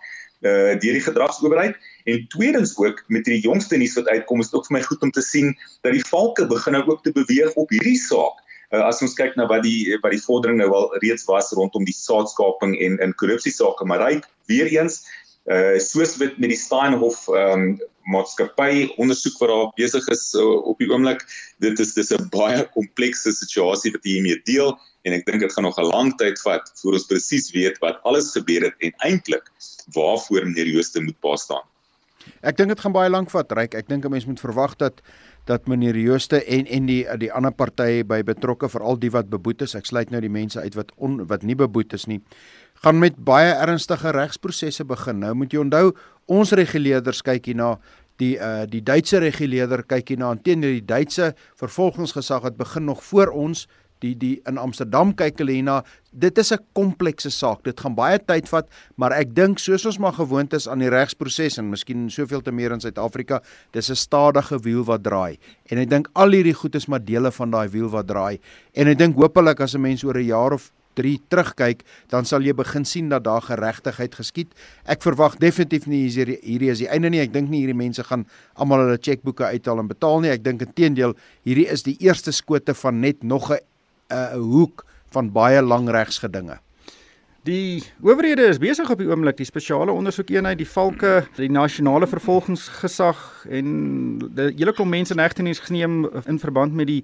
uh 0.47 0.79
deur 0.79 0.95
die 1.01 1.07
gedragsowerheid 1.09 1.75
en 2.07 2.27
tweedens 2.31 2.77
ook 2.79 3.03
met 3.11 3.27
hierdie 3.27 3.43
jongste 3.43 3.77
nuus 3.77 3.99
wat 3.99 4.09
uitkom 4.15 4.41
is 4.41 4.51
dit 4.51 4.59
ook 4.61 4.71
vir 4.71 4.79
my 4.79 4.83
goed 4.87 5.03
om 5.03 5.11
te 5.11 5.23
sien 5.23 5.51
dat 5.83 5.93
die 5.99 6.07
valke 6.15 6.47
begin 6.47 6.79
nou 6.79 6.87
ook 6.87 7.03
te 7.03 7.11
beweeg 7.11 7.59
op 7.59 7.71
hierdie 7.75 7.99
saak 7.99 8.39
uh, 8.73 8.83
as 8.87 9.03
ons 9.03 9.15
kyk 9.19 9.37
na 9.37 9.47
wat 9.51 9.63
die 9.67 9.99
wat 10.03 10.15
die 10.15 10.23
vordering 10.23 10.59
nou 10.61 10.71
al 10.75 10.89
reeds 11.03 11.27
was 11.31 11.53
rondom 11.57 11.85
die 11.85 11.97
saadskaping 11.97 12.77
en 12.81 12.99
in 13.05 13.15
korrupsie 13.21 13.53
sake 13.55 13.85
maar 13.85 14.03
ryk 14.03 14.27
weer 14.51 14.71
eens 14.73 15.05
uh 15.47 15.79
soos 15.79 16.17
met 16.19 16.39
met 16.43 16.51
die 16.51 16.59
Steinhoff 16.59 17.29
ehm 17.29 17.53
um, 17.53 17.79
maatskappy 18.07 18.87
ondersoek 19.03 19.39
wat 19.43 19.51
daar 19.51 19.71
besig 19.79 20.05
is 20.15 20.29
uh, 20.39 20.43
op 20.71 20.79
die 20.79 20.87
oomblik 20.91 21.25
dit 21.63 21.81
is 21.83 21.95
dis 21.95 22.13
'n 22.15 22.29
baie 22.31 22.63
komplekse 22.75 23.33
situasie 23.35 23.93
wat 23.95 24.05
hier 24.07 24.23
mee 24.23 24.39
deel 24.47 24.75
en 25.07 25.13
ek 25.13 25.27
dink 25.27 25.41
dit 25.43 25.53
gaan 25.53 25.67
nog 25.67 25.79
'n 25.79 25.91
lang 25.91 26.13
tyd 26.19 26.39
vat 26.43 26.71
voor 26.83 26.99
ons 26.99 27.07
presies 27.07 27.51
weet 27.55 27.79
wat 27.83 27.99
alles 28.03 28.31
gebeur 28.35 28.63
het 28.63 28.75
en 28.79 28.93
eintlik 29.11 29.51
waarvoor 29.95 30.47
meneer 30.47 30.67
Jooste 30.67 31.01
moet 31.01 31.19
pa 31.21 31.37
staan 31.37 31.67
Ek 32.43 32.57
dink 32.57 32.69
dit 32.69 32.81
gaan 32.81 32.95
baie 32.95 33.11
lank 33.11 33.31
vat, 33.31 33.53
Ryk. 33.53 33.75
Ek 33.75 33.89
dink 33.89 34.05
'n 34.05 34.11
mens 34.11 34.27
moet 34.27 34.41
verwag 34.41 34.77
dat 34.77 35.01
dat 35.47 35.69
meneer 35.71 35.97
Jooste 35.99 36.43
en 36.45 36.67
en 36.67 36.87
die 36.91 37.03
die 37.23 37.31
ander 37.33 37.55
partye 37.55 38.05
by 38.05 38.23
betrokke 38.27 38.69
veral 38.69 38.99
die 38.99 39.13
wat 39.15 39.31
beboet 39.31 39.63
is, 39.63 39.77
ek 39.79 39.87
sluit 39.87 40.11
nou 40.11 40.21
die 40.21 40.33
mense 40.33 40.61
uit 40.61 40.75
wat 40.79 40.91
on, 40.97 41.21
wat 41.31 41.47
nie 41.47 41.57
beboet 41.59 41.95
is 41.95 42.09
nie, 42.11 42.21
gaan 42.83 42.99
met 42.99 43.17
baie 43.17 43.53
ernstige 43.55 44.13
regsprosesse 44.15 44.85
begin. 44.85 45.23
Nou 45.23 45.35
moet 45.39 45.55
jy 45.55 45.63
onthou, 45.63 45.95
ons 46.27 46.53
reguleerders 46.59 47.23
kyk 47.27 47.47
hier 47.53 47.61
na 47.63 47.71
die 48.21 48.35
uh 48.41 48.65
die 48.69 48.83
Duitse 48.83 49.21
reguleerder 49.23 49.85
kyk 49.87 50.15
hier 50.15 50.21
na 50.21 50.35
teenoor 50.35 50.75
die 50.79 50.87
Duitse 50.87 51.35
vervolgingsgesag 51.61 52.43
wat 52.47 52.57
begin 52.59 52.89
nog 52.89 53.05
voor 53.05 53.35
ons 53.35 53.67
die 54.07 54.15
die 54.23 54.35
in 54.49 54.61
Amsterdam 54.63 55.13
kyk 55.19 55.43
hulle 55.43 55.57
hierna 55.57 55.77
dit 56.13 56.39
is 56.39 56.53
'n 56.53 56.65
komplekse 56.75 57.31
saak 57.31 57.65
dit 57.65 57.81
gaan 57.81 57.95
baie 57.95 58.19
tyd 58.19 58.49
vat 58.49 58.69
maar 58.97 59.13
ek 59.13 59.35
dink 59.35 59.59
soos 59.59 59.87
ons 59.87 59.99
maar 59.99 60.17
gewoond 60.17 60.55
is 60.55 60.69
aan 60.69 60.79
die 60.79 60.91
regsproses 60.91 61.59
en 61.59 61.71
miskien 61.71 62.09
soveel 62.11 62.43
te 62.43 62.53
meer 62.53 62.73
in 62.73 62.81
Suid-Afrika 62.81 63.43
dis 63.73 63.91
'n 63.91 63.97
stadige 63.97 64.59
wiel 64.63 64.85
wat 64.85 65.03
draai 65.03 65.39
en 65.71 65.79
ek 65.79 65.91
dink 65.91 66.09
al 66.15 66.31
hierdie 66.31 66.55
goed 66.55 66.75
is 66.75 66.89
maar 66.89 67.05
dele 67.05 67.31
van 67.31 67.51
daai 67.51 67.69
wiel 67.69 67.89
wat 67.89 68.07
draai 68.07 68.39
en 68.75 68.89
ek 68.89 68.99
dink 68.99 69.17
hopelik 69.17 69.61
as 69.61 69.75
'n 69.75 69.81
mens 69.81 70.05
oor 70.05 70.17
'n 70.17 70.27
jaar 70.27 70.53
of 70.53 70.73
3 70.97 71.21
terugkyk, 71.31 71.85
dan 72.13 72.27
sal 72.29 72.45
jy 72.45 72.55
begin 72.57 72.87
sien 72.89 73.13
dat 73.13 73.25
daar 73.27 73.45
geregtigheid 73.45 74.17
geskied. 74.17 74.57
Ek 74.89 75.05
verwag 75.05 75.39
definitief 75.43 75.87
nie 75.91 76.07
hierdie 76.09 76.39
hierdie 76.43 76.73
is 76.73 76.83
die 76.83 76.91
einde 76.93 77.13
nie. 77.13 77.23
Ek 77.25 77.35
dink 77.35 77.53
nie 77.53 77.63
hierdie 77.63 77.77
mense 77.77 78.05
gaan 78.09 78.27
almal 78.57 78.87
hulle 78.87 78.99
chequeboeke 78.99 79.53
uithaal 79.53 79.85
en 79.85 79.93
betaal 79.93 80.25
nie. 80.25 80.33
Ek 80.33 80.45
dink 80.47 80.65
inteendeel, 80.65 81.17
hierdie 81.47 81.69
is 81.73 81.85
die 81.87 81.99
eerste 82.05 82.35
skote 82.35 82.75
van 82.75 83.01
net 83.05 83.23
nog 83.23 83.51
'n 83.53 83.61
'n 84.11 84.39
hoek 84.39 84.85
van 85.11 85.33
baie 85.33 85.63
lang 85.63 85.89
regsgedinge. 85.89 86.59
Die 87.47 87.83
owerhede 88.03 88.49
is 88.51 88.59
besig 88.59 88.91
op 88.91 88.99
die 88.99 89.07
oomblik 89.07 89.37
die 89.39 89.47
spesiale 89.47 89.95
ondersoekeenheid, 89.95 90.59
die 90.59 90.67
valke, 90.67 91.29
die 91.39 91.51
nasionale 91.51 92.09
vervolgingsgesag 92.11 93.21
en 93.49 94.19
die 94.35 94.51
hele 94.57 94.75
klomp 94.75 94.91
mense 94.91 95.15
in 95.15 95.23
hegtenis 95.23 95.63
geneem 95.63 96.09
in 96.27 96.41
verband 96.43 96.75
met 96.75 96.91
die 96.91 97.03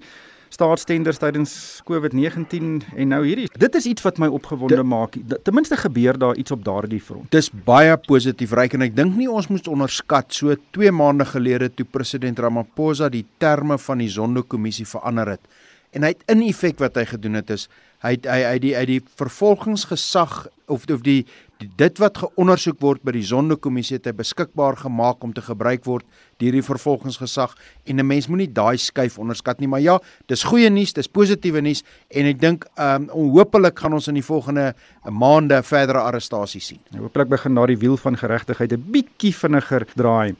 staatstenders 0.53 1.17
tydens 1.17 1.53
COVID-19 1.87 2.83
en 2.91 3.09
nou 3.13 3.21
hierdie. 3.25 3.47
Dit 3.57 3.75
is 3.79 3.87
iets 3.89 4.03
wat 4.05 4.19
my 4.21 4.27
opgewonde 4.27 4.75
De, 4.75 4.83
maak. 4.83 5.15
Ten 5.15 5.55
minste 5.55 5.79
gebeur 5.79 6.19
daar 6.19 6.35
iets 6.37 6.51
op 6.51 6.65
daardie 6.65 7.01
front. 7.01 7.31
Dis 7.33 7.49
baie 7.65 7.95
positief 7.97 8.53
ryk 8.53 8.75
en 8.77 8.85
ek 8.85 8.97
dink 8.99 9.15
nie 9.17 9.29
ons 9.31 9.47
moet 9.49 9.71
onderskat 9.71 10.35
so 10.35 10.53
2 10.77 10.91
maande 10.91 11.25
gelede 11.31 11.71
toe 11.73 11.87
president 11.89 12.43
Ramaphosa 12.43 13.09
die 13.13 13.25
terme 13.41 13.79
van 13.79 14.03
die 14.03 14.11
Zondo-kommissie 14.11 14.85
verander 14.91 15.37
het 15.37 15.62
en 15.93 16.03
hy 16.03 16.13
het 16.15 16.23
in 16.31 16.41
effek 16.41 16.79
wat 16.81 16.97
hy 16.99 17.05
gedoen 17.05 17.39
het 17.39 17.49
is 17.53 17.69
hy 18.03 18.17
hy 18.27 18.41
hy 18.43 18.57
die 18.59 18.75
uit 18.75 18.89
die 18.89 19.01
vervolgingsgesag 19.19 20.43
of 20.71 20.85
of 20.91 21.03
die, 21.05 21.21
die 21.61 21.69
dit 21.79 21.99
wat 22.01 22.17
geondersoek 22.19 22.79
word 22.83 23.03
by 23.05 23.13
die 23.15 23.23
Sondekommissie 23.23 23.97
het 23.97 24.09
hy 24.09 24.13
beskikbaar 24.17 24.75
gemaak 24.81 25.23
om 25.23 25.33
te 25.35 25.43
gebruik 25.43 25.85
word 25.87 26.05
deur 26.41 26.55
die 26.57 26.63
vervolgingsgesag. 26.65 27.53
En 27.87 27.99
'n 27.99 28.07
mens 28.07 28.27
moenie 28.27 28.51
daai 28.51 28.77
skuif 28.77 29.19
onderskat 29.19 29.59
nie 29.59 29.67
maar 29.67 29.81
ja 29.81 29.99
dis 30.27 30.43
goeie 30.43 30.69
nuus 30.69 30.93
dis 30.93 31.07
positiewe 31.07 31.61
nuus 31.61 31.83
en 32.11 32.25
ek 32.25 32.39
dink 32.39 32.65
um 32.77 33.07
hopelik 33.09 33.79
gaan 33.79 33.93
ons 33.93 34.07
in 34.07 34.15
die 34.15 34.25
volgende 34.25 34.73
maande 35.09 35.63
verdere 35.63 35.99
arrestasies 35.99 36.67
sien. 36.67 36.79
Hopelik 36.97 37.29
begin 37.29 37.55
daardie 37.55 37.77
wiel 37.77 37.97
van 37.97 38.17
geregtigheid 38.17 38.73
'n 38.73 38.91
bietjie 38.91 39.33
vinniger 39.33 39.85
draai. 39.95 40.35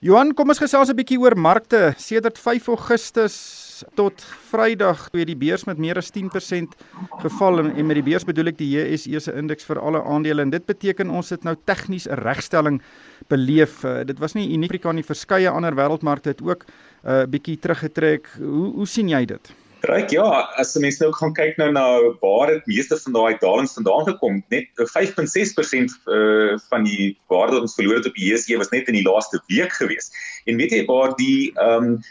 Johan 0.00 0.34
kom 0.34 0.48
ons 0.48 0.58
gesels 0.58 0.88
'n 0.88 0.96
bietjie 0.96 1.18
oor 1.18 1.36
markte. 1.36 1.94
Sedert 1.98 2.38
5 2.38 2.68
Augustus 2.68 3.63
tot 3.94 4.22
Vrydag 4.50 5.08
toe 5.10 5.24
die 5.24 5.36
beurs 5.36 5.64
met 5.64 5.78
meer 5.78 5.98
as 5.98 6.12
10% 6.12 6.76
geval 7.24 7.58
en, 7.58 7.72
en 7.74 7.86
met 7.86 7.98
die 7.98 8.06
beurs 8.06 8.24
bedoel 8.24 8.52
ek 8.52 8.58
die 8.58 8.70
JSE 8.76 9.20
se 9.20 9.32
indeks 9.32 9.64
vir 9.64 9.80
alle 9.80 10.04
aandele 10.04 10.42
en 10.42 10.50
dit 10.50 10.66
beteken 10.66 11.10
ons 11.10 11.30
het 11.30 11.42
nou 11.42 11.56
tegnies 11.64 12.06
'n 12.06 12.20
regstelling 12.22 12.82
beleef. 13.28 13.82
Uh, 13.84 14.04
dit 14.04 14.18
was 14.18 14.34
nie 14.34 14.52
uniek 14.52 14.74
Afrika 14.74 14.92
nie, 14.92 15.04
verskeie 15.06 15.48
ander 15.48 15.74
wêreldmarkte 15.74 16.34
het 16.34 16.42
ook 16.42 16.64
'n 16.64 17.08
uh, 17.08 17.22
eh, 17.22 17.28
bietjie 17.28 17.58
teruggetrek. 17.58 18.26
Hoe 18.38 18.72
hoe 18.74 18.86
sien 18.86 19.08
jy 19.08 19.24
dit? 19.24 19.52
Ryk 19.84 20.10
ja, 20.10 20.48
as 20.56 20.74
jy 20.74 20.80
mens 20.80 20.98
nou 20.98 21.12
gaan 21.12 21.32
kyk 21.34 21.56
nou 21.58 21.70
na 21.72 21.84
waar 22.20 22.48
dit 22.48 22.66
meeste 22.66 22.96
van 22.96 23.12
daai 23.12 23.36
dalings 23.40 23.74
vandaan 23.74 24.06
gekom, 24.08 24.42
net 24.48 24.66
5.6% 24.76 25.92
uh, 26.08 26.56
van 26.70 26.84
die 26.84 27.16
waarde 27.28 27.52
wat 27.52 27.60
ons 27.68 27.74
verloor 27.74 28.00
het 28.00 28.06
op 28.06 28.14
die 28.14 28.32
JSE 28.32 28.56
was 28.56 28.72
net 28.72 28.88
in 28.88 28.94
die 28.94 29.04
laaste 29.04 29.40
week 29.48 29.72
gewees. 29.72 30.10
En 30.46 30.56
weet 30.56 30.72
jy 30.72 30.84
waar 30.86 31.14
die 31.16 31.52
ehm 31.54 31.84
um, 31.84 32.02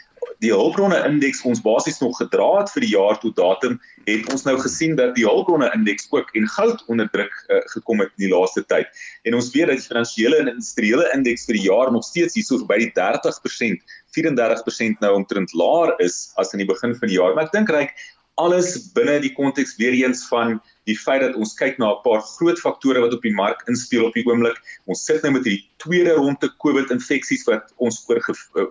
die 0.44 0.52
hulpbronne 0.52 1.00
indeks 1.08 1.42
ons 1.48 1.62
basies 1.64 2.00
nog 2.02 2.16
gedra 2.20 2.46
het 2.60 2.72
vir 2.74 2.84
die 2.84 2.92
jaar 2.92 3.18
tot 3.22 3.36
datum 3.38 3.78
het 4.04 4.28
ons 4.32 4.44
nou 4.44 4.54
gesien 4.60 4.96
dat 4.98 5.14
die 5.16 5.24
hulpbronne 5.26 5.70
indeks 5.76 6.10
ook 6.12 6.32
en 6.36 6.48
goud 6.56 6.84
onder 6.92 7.08
druk 7.12 7.32
uh, 7.48 7.60
gekom 7.72 8.02
het 8.04 8.12
in 8.18 8.26
die 8.26 8.32
laaste 8.32 8.64
tyd. 8.68 8.90
En 9.24 9.38
ons 9.38 9.50
weet 9.54 9.70
dat 9.72 9.80
die 9.80 9.88
finansiële 9.88 10.42
en 10.42 10.52
industriële 10.52 11.08
indeks 11.16 11.48
vir 11.48 11.58
die 11.58 11.66
jaar 11.68 11.92
nog 11.92 12.04
steeds 12.04 12.36
hierso 12.36 12.60
by 12.68 12.80
die 12.82 12.92
30% 12.96 13.94
34% 14.14 15.00
nou 15.02 15.14
omtrent 15.16 15.54
laer 15.58 15.94
is 16.04 16.28
as 16.40 16.52
in 16.54 16.62
die 16.62 16.68
begin 16.68 16.94
van 16.94 17.10
die 17.10 17.18
jaar. 17.18 17.34
Maar 17.34 17.48
ek 17.48 17.56
dink 17.56 17.72
reik 17.74 17.96
alles 18.40 18.76
binne 18.94 19.20
die 19.22 19.32
konteks 19.34 19.76
weer 19.78 19.94
eens 19.96 20.24
van 20.30 20.58
die 20.88 20.96
feit 20.98 21.22
dat 21.24 21.36
ons 21.40 21.54
kyk 21.56 21.78
na 21.78 21.92
'n 21.92 22.02
paar 22.04 22.20
groot 22.20 22.58
faktore 22.60 23.00
wat 23.00 23.14
op 23.14 23.22
die 23.22 23.34
mark 23.34 23.62
inspel 23.68 24.06
op 24.06 24.14
die 24.14 24.24
oomblik. 24.26 24.58
Ons 24.86 25.04
sit 25.04 25.22
nou 25.22 25.32
met 25.32 25.44
hierdie 25.44 25.64
tweede 25.76 26.12
ronde 26.14 26.50
COVID-infeksies 26.58 27.44
wat 27.48 27.72
ons 27.76 28.04
oor 28.08 28.20
eh, 28.20 28.66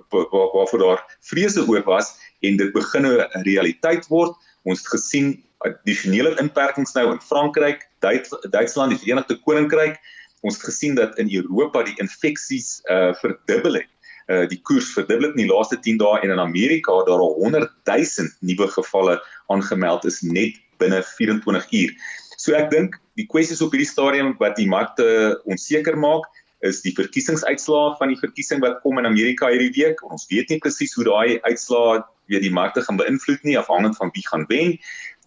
waarvoor 0.54 0.80
daar 0.80 1.02
vrese 1.22 1.66
oor 1.68 1.84
was 1.84 2.14
en 2.42 2.58
dit 2.58 2.74
begin 2.74 3.06
'n 3.06 3.44
realiteit 3.44 4.08
word. 4.08 4.36
Ons 4.64 4.80
het 4.80 4.88
gesien 4.88 5.44
addisionele 5.64 6.36
inperkings 6.40 6.94
nou 6.94 7.12
in 7.12 7.22
Frankryk, 7.22 7.88
Duitsland, 8.00 8.92
die 8.92 9.00
Verenigde 9.00 9.40
Koninkryk. 9.40 9.98
Ons 10.42 10.56
het 10.60 10.64
gesien 10.64 10.96
dat 10.96 11.18
in 11.18 11.32
Europa 11.32 11.84
die 11.84 11.96
infeksies 11.98 12.82
uh 12.92 13.14
verdubbel 13.14 13.74
het. 13.74 13.90
Uh 14.28 14.48
die 14.48 14.62
koers 14.62 14.92
verdubbel 14.94 15.30
in 15.32 15.48
die 15.48 15.52
laaste 15.52 15.80
10 15.80 15.98
dae 15.98 16.20
en 16.20 16.30
in 16.30 16.40
Amerika 16.40 16.92
daar 17.08 17.20
al 17.20 17.34
100 17.40 17.72
000 17.84 18.30
nuwe 18.40 18.68
gevalle 18.68 19.22
aangemeld 19.48 20.06
is 20.06 20.22
net 20.22 20.60
binne 20.84 21.02
24 21.16 21.72
uur. 21.80 21.96
So 22.38 22.56
ek 22.60 22.70
dink 22.74 23.00
die 23.20 23.28
kwessies 23.30 23.62
op 23.64 23.74
hierdie 23.74 23.90
stadium 23.90 24.34
wat 24.40 24.58
die 24.60 24.70
markte 24.70 25.06
onseker 25.50 25.96
maak 26.00 26.28
is 26.64 26.80
die 26.84 26.94
verkiesingsuitslae 26.96 27.96
van 28.00 28.12
die 28.14 28.20
verkiesing 28.20 28.62
wat 28.64 28.80
kom 28.84 29.00
in 29.02 29.08
Amerika 29.10 29.50
hierdie 29.52 29.74
week. 29.76 30.00
Ons 30.08 30.26
weet 30.32 30.52
nie 30.52 30.62
presies 30.64 30.96
hoe 30.96 31.06
daai 31.10 31.40
uitslae 31.44 32.02
weer 32.32 32.44
die 32.44 32.54
markte 32.56 32.84
gaan 32.86 33.00
beïnvloed 33.00 33.44
nie 33.44 33.58
afhangend 33.60 34.00
van 34.00 34.14
wie 34.16 34.24
gaan 34.30 34.48
wen. 34.52 34.78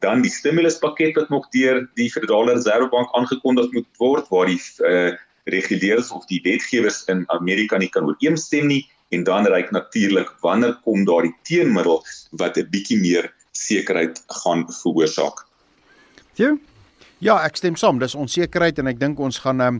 Dan 0.04 0.24
die 0.24 0.32
stimuluspakket 0.32 1.16
wat 1.20 1.30
nog 1.32 1.48
deur 1.52 1.84
die 2.00 2.08
Federale 2.12 2.56
Reservebank 2.56 3.12
aangekondig 3.16 3.72
moet 3.76 3.88
word 4.00 4.28
waar 4.32 4.48
die 4.48 4.60
uh, 4.84 5.12
reguleerders 5.52 6.10
of 6.10 6.26
die 6.32 6.40
wetgewers 6.44 7.04
in 7.12 7.24
Amerika 7.36 7.78
nie 7.78 7.92
kan 7.92 8.08
ooreenstem 8.08 8.68
nie 8.72 8.82
en 9.14 9.24
dan 9.24 9.46
reik 9.46 9.70
natuurlik 9.70 10.32
wanneer 10.42 10.74
kom 10.84 11.04
daardie 11.06 11.34
teenmiddel 11.46 12.02
wat 12.40 12.58
'n 12.58 12.68
bietjie 12.72 12.98
meer 13.00 13.32
sekerheid 13.52 14.18
gaan 14.42 14.66
veroorsaak. 14.66 15.45
Jy? 16.36 16.56
Ja, 17.24 17.38
ek 17.46 17.56
stem 17.56 17.78
saam. 17.80 17.96
Dis 18.00 18.14
onsekerheid 18.18 18.78
en 18.82 18.90
ek 18.90 18.98
dink 19.00 19.20
ons 19.24 19.38
gaan 19.40 19.62
um, 19.64 19.78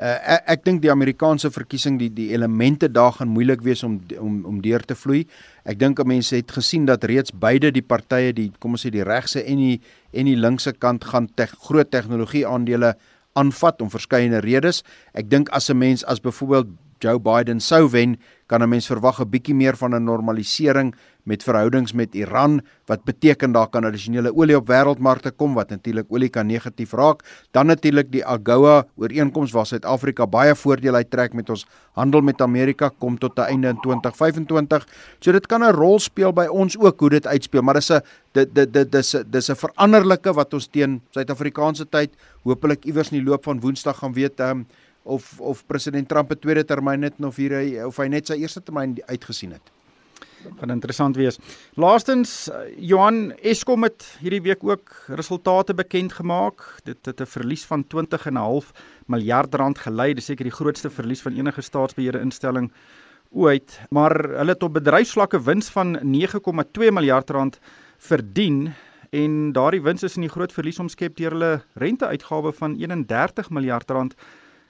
uh, 0.00 0.14
ek, 0.36 0.44
ek 0.54 0.64
dink 0.64 0.80
die 0.80 0.92
Amerikaanse 0.92 1.50
verkiesing 1.52 1.98
die 2.00 2.08
die 2.14 2.30
elemente 2.32 2.88
daar 2.88 3.12
gaan 3.18 3.28
moeilik 3.34 3.60
wees 3.66 3.84
om 3.84 3.98
om 4.16 4.40
om 4.48 4.62
deur 4.64 4.84
te 4.88 4.96
vloei. 4.96 5.26
Ek 5.68 5.76
dink 5.80 6.00
mense 6.08 6.36
het 6.36 6.54
gesien 6.56 6.88
dat 6.88 7.04
reeds 7.04 7.34
beide 7.34 7.70
die 7.76 7.84
partye 7.84 8.32
die 8.32 8.48
kom 8.58 8.78
ons 8.78 8.86
sê 8.86 8.92
die 8.94 9.04
regse 9.04 9.44
en 9.44 9.60
die 9.60 9.76
en 10.16 10.32
die 10.32 10.38
linkse 10.40 10.72
kant 10.80 11.04
gaan 11.04 11.28
te, 11.36 11.46
groot 11.68 11.90
tegnologie 11.92 12.46
aandele 12.48 12.94
aanvat 13.36 13.82
om 13.84 13.92
verskeie 13.92 14.40
redes. 14.40 14.82
Ek 15.12 15.28
dink 15.28 15.52
as 15.52 15.68
'n 15.68 15.78
mens 15.78 16.04
as 16.04 16.24
byvoorbeeld 16.24 16.72
Joe 16.98 17.18
Biden 17.18 17.60
sou 17.60 17.88
wen, 17.90 18.18
kan 18.48 18.62
'n 18.62 18.68
mens 18.68 18.86
verwag 18.86 19.20
'n 19.20 19.30
bietjie 19.30 19.54
meer 19.54 19.76
van 19.76 19.94
'n 19.94 20.04
normalisering 20.04 20.94
met 21.28 21.44
verhoudings 21.44 21.92
met 21.92 22.14
Iran 22.14 22.60
wat 22.88 23.04
beteken 23.04 23.52
daar 23.52 23.68
kan 23.68 23.84
addisionele 23.84 24.32
olie 24.32 24.56
op 24.56 24.68
wêreldmarkte 24.68 25.30
kom 25.36 25.54
wat 25.54 25.70
natuurlik 25.70 26.08
olie 26.08 26.30
kan 26.32 26.46
negatief 26.46 26.92
raak. 26.92 27.20
Dan 27.52 27.66
natuurlik 27.66 28.08
die 28.12 28.24
AGOA 28.24 28.86
ooreenkoms 28.96 29.52
waar 29.52 29.66
Suid-Afrika 29.66 30.26
baie 30.26 30.54
voordeel 30.54 30.94
uittrek 30.94 31.36
met 31.36 31.50
ons 31.50 31.66
handel 31.92 32.20
met 32.20 32.40
Amerika 32.40 32.90
kom 32.98 33.18
tot 33.18 33.38
'n 33.38 33.42
einde 33.52 33.68
in 33.68 33.80
2025. 33.80 34.86
So 35.20 35.32
dit 35.32 35.46
kan 35.46 35.62
'n 35.62 35.72
rol 35.72 35.98
speel 35.98 36.32
by 36.32 36.46
ons 36.46 36.78
ook 36.78 37.00
hoe 37.00 37.10
dit 37.10 37.26
uitspeel, 37.26 37.62
maar 37.62 37.74
dis 37.74 37.90
'n 37.90 38.00
dit 38.32 38.54
dit 38.54 38.72
dit 38.72 38.92
dis 38.92 39.16
dis 39.30 39.50
'n 39.50 39.54
veranderlike 39.56 40.32
wat 40.32 40.54
ons 40.54 40.66
teen 40.66 41.00
Suid-Afrikaanse 41.10 41.88
tyd 41.88 42.10
hopelik 42.44 42.84
iewers 42.84 43.10
in 43.12 43.18
die 43.18 43.30
loop 43.30 43.44
van 43.44 43.60
Woensdag 43.60 43.98
gaan 43.98 44.12
weet 44.12 44.40
um, 44.40 44.66
of 45.08 45.40
of 45.40 45.64
president 45.66 46.08
Trump 46.08 46.32
'n 46.32 46.38
tweede 46.38 46.64
termyn 46.64 47.02
het 47.02 47.14
of 47.20 47.36
hier 47.36 47.56
hy 47.58 47.82
of 47.84 47.96
hy 47.96 48.08
net 48.08 48.26
sy 48.26 48.36
eerste 48.36 48.62
termyn 48.62 48.96
uitgesien 49.08 49.52
het. 49.52 49.72
Gaan 50.60 50.70
interessant 50.70 51.16
wees. 51.16 51.38
Laastens 51.74 52.50
Johan 52.76 53.32
Eskom 53.42 53.82
het 53.82 54.04
hierdie 54.22 54.42
week 54.42 54.62
ook 54.64 54.94
resultate 55.08 55.74
bekend 55.74 56.12
gemaak. 56.12 56.62
Dit 56.84 57.06
het 57.06 57.20
'n 57.20 57.26
verlies 57.26 57.64
van 57.64 57.86
20 57.86 58.26
en 58.26 58.34
'n 58.34 58.36
half 58.36 58.72
miljard 59.06 59.54
rand 59.54 59.78
gelei. 59.78 60.14
Dis 60.14 60.24
seker 60.24 60.44
die 60.44 60.54
grootste 60.54 60.90
verlies 60.90 61.22
van 61.22 61.32
enige 61.32 61.60
staatsbeheerde 61.60 62.20
instelling 62.20 62.70
ooit, 63.30 63.80
maar 63.90 64.12
hulle 64.12 64.52
het 64.52 64.62
op 64.62 64.74
bedryfsvlakke 64.74 65.42
wins 65.42 65.68
van 65.68 65.98
9,2 66.02 66.90
miljard 66.92 67.30
rand 67.30 67.58
verdien 67.98 68.72
en 69.10 69.52
daardie 69.52 69.82
wins 69.82 70.02
is 70.02 70.16
in 70.16 70.26
die 70.26 70.32
groot 70.32 70.52
verlies 70.52 70.78
omskep 70.78 71.16
deur 71.16 71.30
hulle 71.30 71.62
renteuitgawe 71.74 72.52
van 72.52 72.76
31 72.76 73.50
miljard 73.50 73.90
rand. 73.90 74.14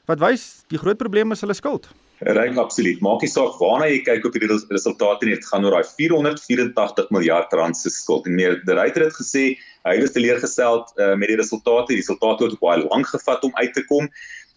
Wat 0.09 0.21
wys 0.23 0.45
die 0.73 0.81
groot 0.81 0.97
probleem 0.97 1.35
is 1.35 1.45
hulle 1.45 1.57
skuld. 1.57 1.88
Ryk 2.19 2.57
absoluut. 2.59 3.03
Maak 3.05 3.23
nie 3.23 3.31
saak 3.31 3.61
waarna 3.61 3.87
jy 3.93 4.00
kyk 4.07 4.25
op 4.27 4.35
hierdie 4.35 4.57
resultate 4.73 5.27
nie, 5.27 5.37
dit 5.37 5.47
gaan 5.47 5.67
oor 5.69 5.77
daai 5.77 5.87
484 5.87 7.12
miljard 7.15 7.53
rand 7.55 7.79
se 7.79 7.93
skuld. 7.95 8.27
En 8.27 8.35
meer, 8.35 8.57
die 8.67 8.75
ryter 8.75 9.07
het 9.07 9.15
gesê 9.15 9.45
hy 9.87 9.95
was 10.00 10.15
teleurgestel 10.17 10.83
uh, 10.83 11.15
met 11.21 11.31
die 11.31 11.38
resultate. 11.38 11.93
Die 11.93 12.00
resultate 12.00 12.49
het 12.49 12.59
baie 12.65 12.83
lank 12.88 13.12
gevat 13.12 13.45
om 13.47 13.55
uit 13.61 13.75
te 13.77 13.85
kom. 13.87 14.09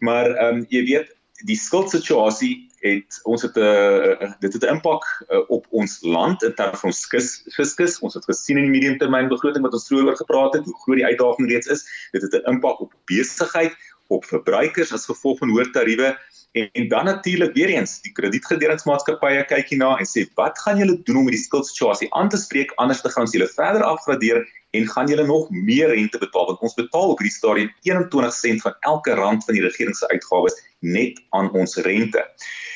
Maar 0.02 0.32
ehm 0.32 0.62
um, 0.62 0.66
jy 0.74 0.86
weet, 0.88 1.14
die 1.46 1.58
skuldsituasie 1.58 2.56
het 2.82 3.20
ons 3.30 3.42
het 3.46 3.56
'n 3.58 3.62
uh, 3.62 4.26
uh, 4.26 4.32
dit 4.40 4.54
het 4.54 4.64
'n 4.64 4.74
impak 4.76 5.04
uh, 5.30 5.44
op 5.48 5.68
ons 5.70 6.02
land 6.02 6.44
in 6.44 6.54
terme 6.54 6.78
van 6.78 6.90
ons 6.90 7.06
fiskus. 7.54 8.00
Ons 8.00 8.14
het 8.14 8.26
gesien 8.26 8.58
in 8.58 8.72
die 8.72 8.80
mediumtermynbegroting 8.80 9.64
wat 9.64 9.74
ons 9.74 9.88
vroeër 9.88 10.06
oor 10.06 10.18
gepraat 10.18 10.54
het, 10.54 10.66
hoe 10.66 10.82
groot 10.84 10.98
die 10.98 11.06
uitdaging 11.06 11.50
reeds 11.50 11.68
is. 11.68 11.86
Dit 12.12 12.22
het 12.22 12.34
'n 12.34 12.50
impak 12.50 12.80
op 12.80 12.94
besigheid, 13.06 13.74
op 14.12 14.28
verbruikers 14.30 14.94
as 14.96 15.08
gevolg 15.10 15.40
van 15.42 15.54
hoër 15.54 15.72
tariewe 15.76 16.12
En, 16.52 16.70
en 16.72 16.88
dan 16.88 17.06
natuurlik 17.06 17.54
weer 17.54 17.70
eens 17.70 18.02
die 18.04 18.12
kredietgederingsmaatskappye 18.12 19.44
kyk 19.48 19.70
hierna 19.72 19.94
en 20.04 20.08
sê 20.08 20.26
wat 20.36 20.58
gaan 20.60 20.82
julle 20.82 20.98
doen 21.08 21.22
om 21.22 21.30
hierdie 21.30 21.44
skuldsituasie 21.46 22.10
aan 22.20 22.32
te 22.34 22.40
spreek 22.42 22.74
anders 22.84 23.00
te 23.04 23.12
gaan 23.14 23.28
as 23.28 23.36
julle 23.36 23.48
verder 23.54 23.86
afgradeer 23.88 24.42
en 24.76 24.88
gaan 24.88 25.08
julle 25.08 25.24
nog 25.28 25.48
meer 25.52 25.94
rente 25.96 26.20
betaal 26.20 26.50
want 26.50 26.66
ons 26.68 26.76
betaal 26.76 27.14
op 27.14 27.24
hierdie 27.24 27.38
stadium 27.38 27.72
21 27.88 28.36
sent 28.36 28.66
van 28.68 28.76
elke 28.92 29.16
rand 29.22 29.48
van 29.48 29.56
die 29.56 29.64
regering 29.64 29.96
se 29.96 30.10
uitgawes 30.12 30.60
net 30.80 31.24
aan 31.38 31.48
ons 31.56 31.78
rente. 31.88 32.26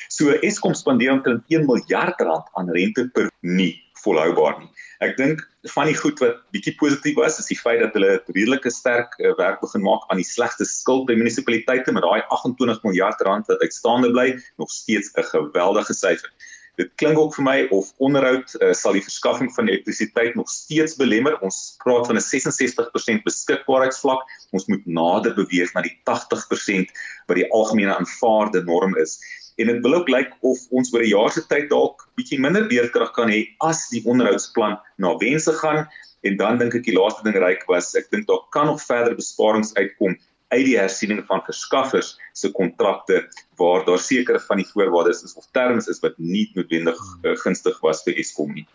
So 0.08 0.32
Eskom 0.40 0.76
spandeer 0.78 1.12
omtrent 1.18 1.44
1 1.52 1.68
miljard 1.68 2.22
rand 2.24 2.48
aan 2.56 2.72
rente 2.72 3.10
per 3.12 3.28
nie 3.42 3.74
volhoubaar 4.06 4.62
nie. 4.62 4.72
Ek 5.04 5.18
dink 5.20 5.44
van 5.74 5.90
die 5.90 5.96
goed 5.98 6.20
wat 6.22 6.42
bietjie 6.54 6.76
positief 6.78 7.16
was, 7.18 7.40
is 7.42 7.50
die 7.50 7.58
feit 7.58 7.80
dat 7.82 7.96
hulle 7.98 8.18
redelike 8.34 8.70
sterk 8.70 9.16
uh, 9.20 9.34
werk 9.40 9.62
begin 9.64 9.84
maak 9.86 10.06
aan 10.10 10.22
die 10.22 10.28
slegste 10.28 10.66
skuld 10.70 11.08
by 11.10 11.16
munisipaliteite 11.18 11.94
met 11.96 12.06
daai 12.06 12.22
28 12.36 12.84
miljard 12.86 13.22
rand 13.26 13.50
wat 13.50 13.64
uitstaande 13.66 14.12
bly, 14.14 14.28
nog 14.62 14.72
steeds 14.72 15.12
'n 15.16 15.26
geweldige 15.32 15.94
syfer. 15.94 16.30
Dit 16.76 16.92
klink 17.00 17.18
ook 17.18 17.36
vir 17.36 17.44
my 17.44 17.58
of 17.72 17.94
onderhoud 18.04 18.56
uh, 18.60 18.74
sal 18.74 18.98
die 18.98 19.04
verskaffing 19.04 19.52
van 19.56 19.70
elektrisiteit 19.70 20.36
nog 20.36 20.50
steeds 20.50 20.98
belemmer. 21.00 21.40
Ons 21.42 21.78
praat 21.84 22.08
van 22.08 22.20
'n 22.20 22.26
66% 22.26 23.24
beskikbaarheidsvlak. 23.24 24.22
Ons 24.52 24.68
moet 24.68 24.86
nader 24.86 25.34
beweeg 25.36 25.74
na 25.74 25.82
die 25.82 25.96
80% 26.04 26.92
wat 27.28 27.38
die 27.40 27.50
algemene 27.52 27.96
aanvaarde 27.96 28.64
norm 28.64 28.98
is 28.98 29.20
en 29.56 29.70
dit 29.72 29.82
wil 29.82 29.94
ook 29.94 30.10
lyk 30.12 30.34
of 30.44 30.60
ons 30.70 30.92
oor 30.94 31.04
'n 31.04 31.12
jaar 31.12 31.32
se 31.32 31.42
tyd 31.48 31.70
dalk 31.70 32.08
bietjie 32.20 32.40
minder 32.40 32.68
beerkrag 32.68 33.12
kan 33.16 33.30
hê 33.32 33.48
as 33.64 33.88
die 33.90 34.04
onderhoudsplan 34.04 34.80
na 34.98 35.16
wense 35.18 35.54
gaan 35.62 35.88
en 36.28 36.38
dan 36.38 36.58
dink 36.60 36.76
ek 36.76 36.84
die 36.84 36.98
laaste 36.98 37.24
ding 37.24 37.38
ryk 37.40 37.64
was 37.72 37.96
ek 37.96 38.10
dink 38.12 38.28
daar 38.28 38.44
kan 38.52 38.68
nog 38.68 38.82
verder 38.82 39.16
besparings 39.16 39.74
uitkom 39.76 40.18
uit 40.54 40.66
die 40.66 40.78
hersiening 40.78 41.24
van 41.28 41.42
verskaffers 41.46 42.16
se 42.34 42.52
kontrakte 42.52 43.24
waar 43.60 43.86
daar 43.86 44.00
sekere 44.00 44.40
van 44.40 44.62
die 44.62 44.68
voorwaardes 44.70 45.24
is 45.24 45.34
of 45.34 45.48
terms 45.52 45.88
is 45.88 46.02
wat 46.04 46.18
nie 46.18 46.50
noodwendig 46.54 47.00
uh, 47.24 47.34
gunstig 47.42 47.80
was 47.82 48.04
vir 48.06 48.20
Eskom 48.22 48.54
nie. 48.54 48.66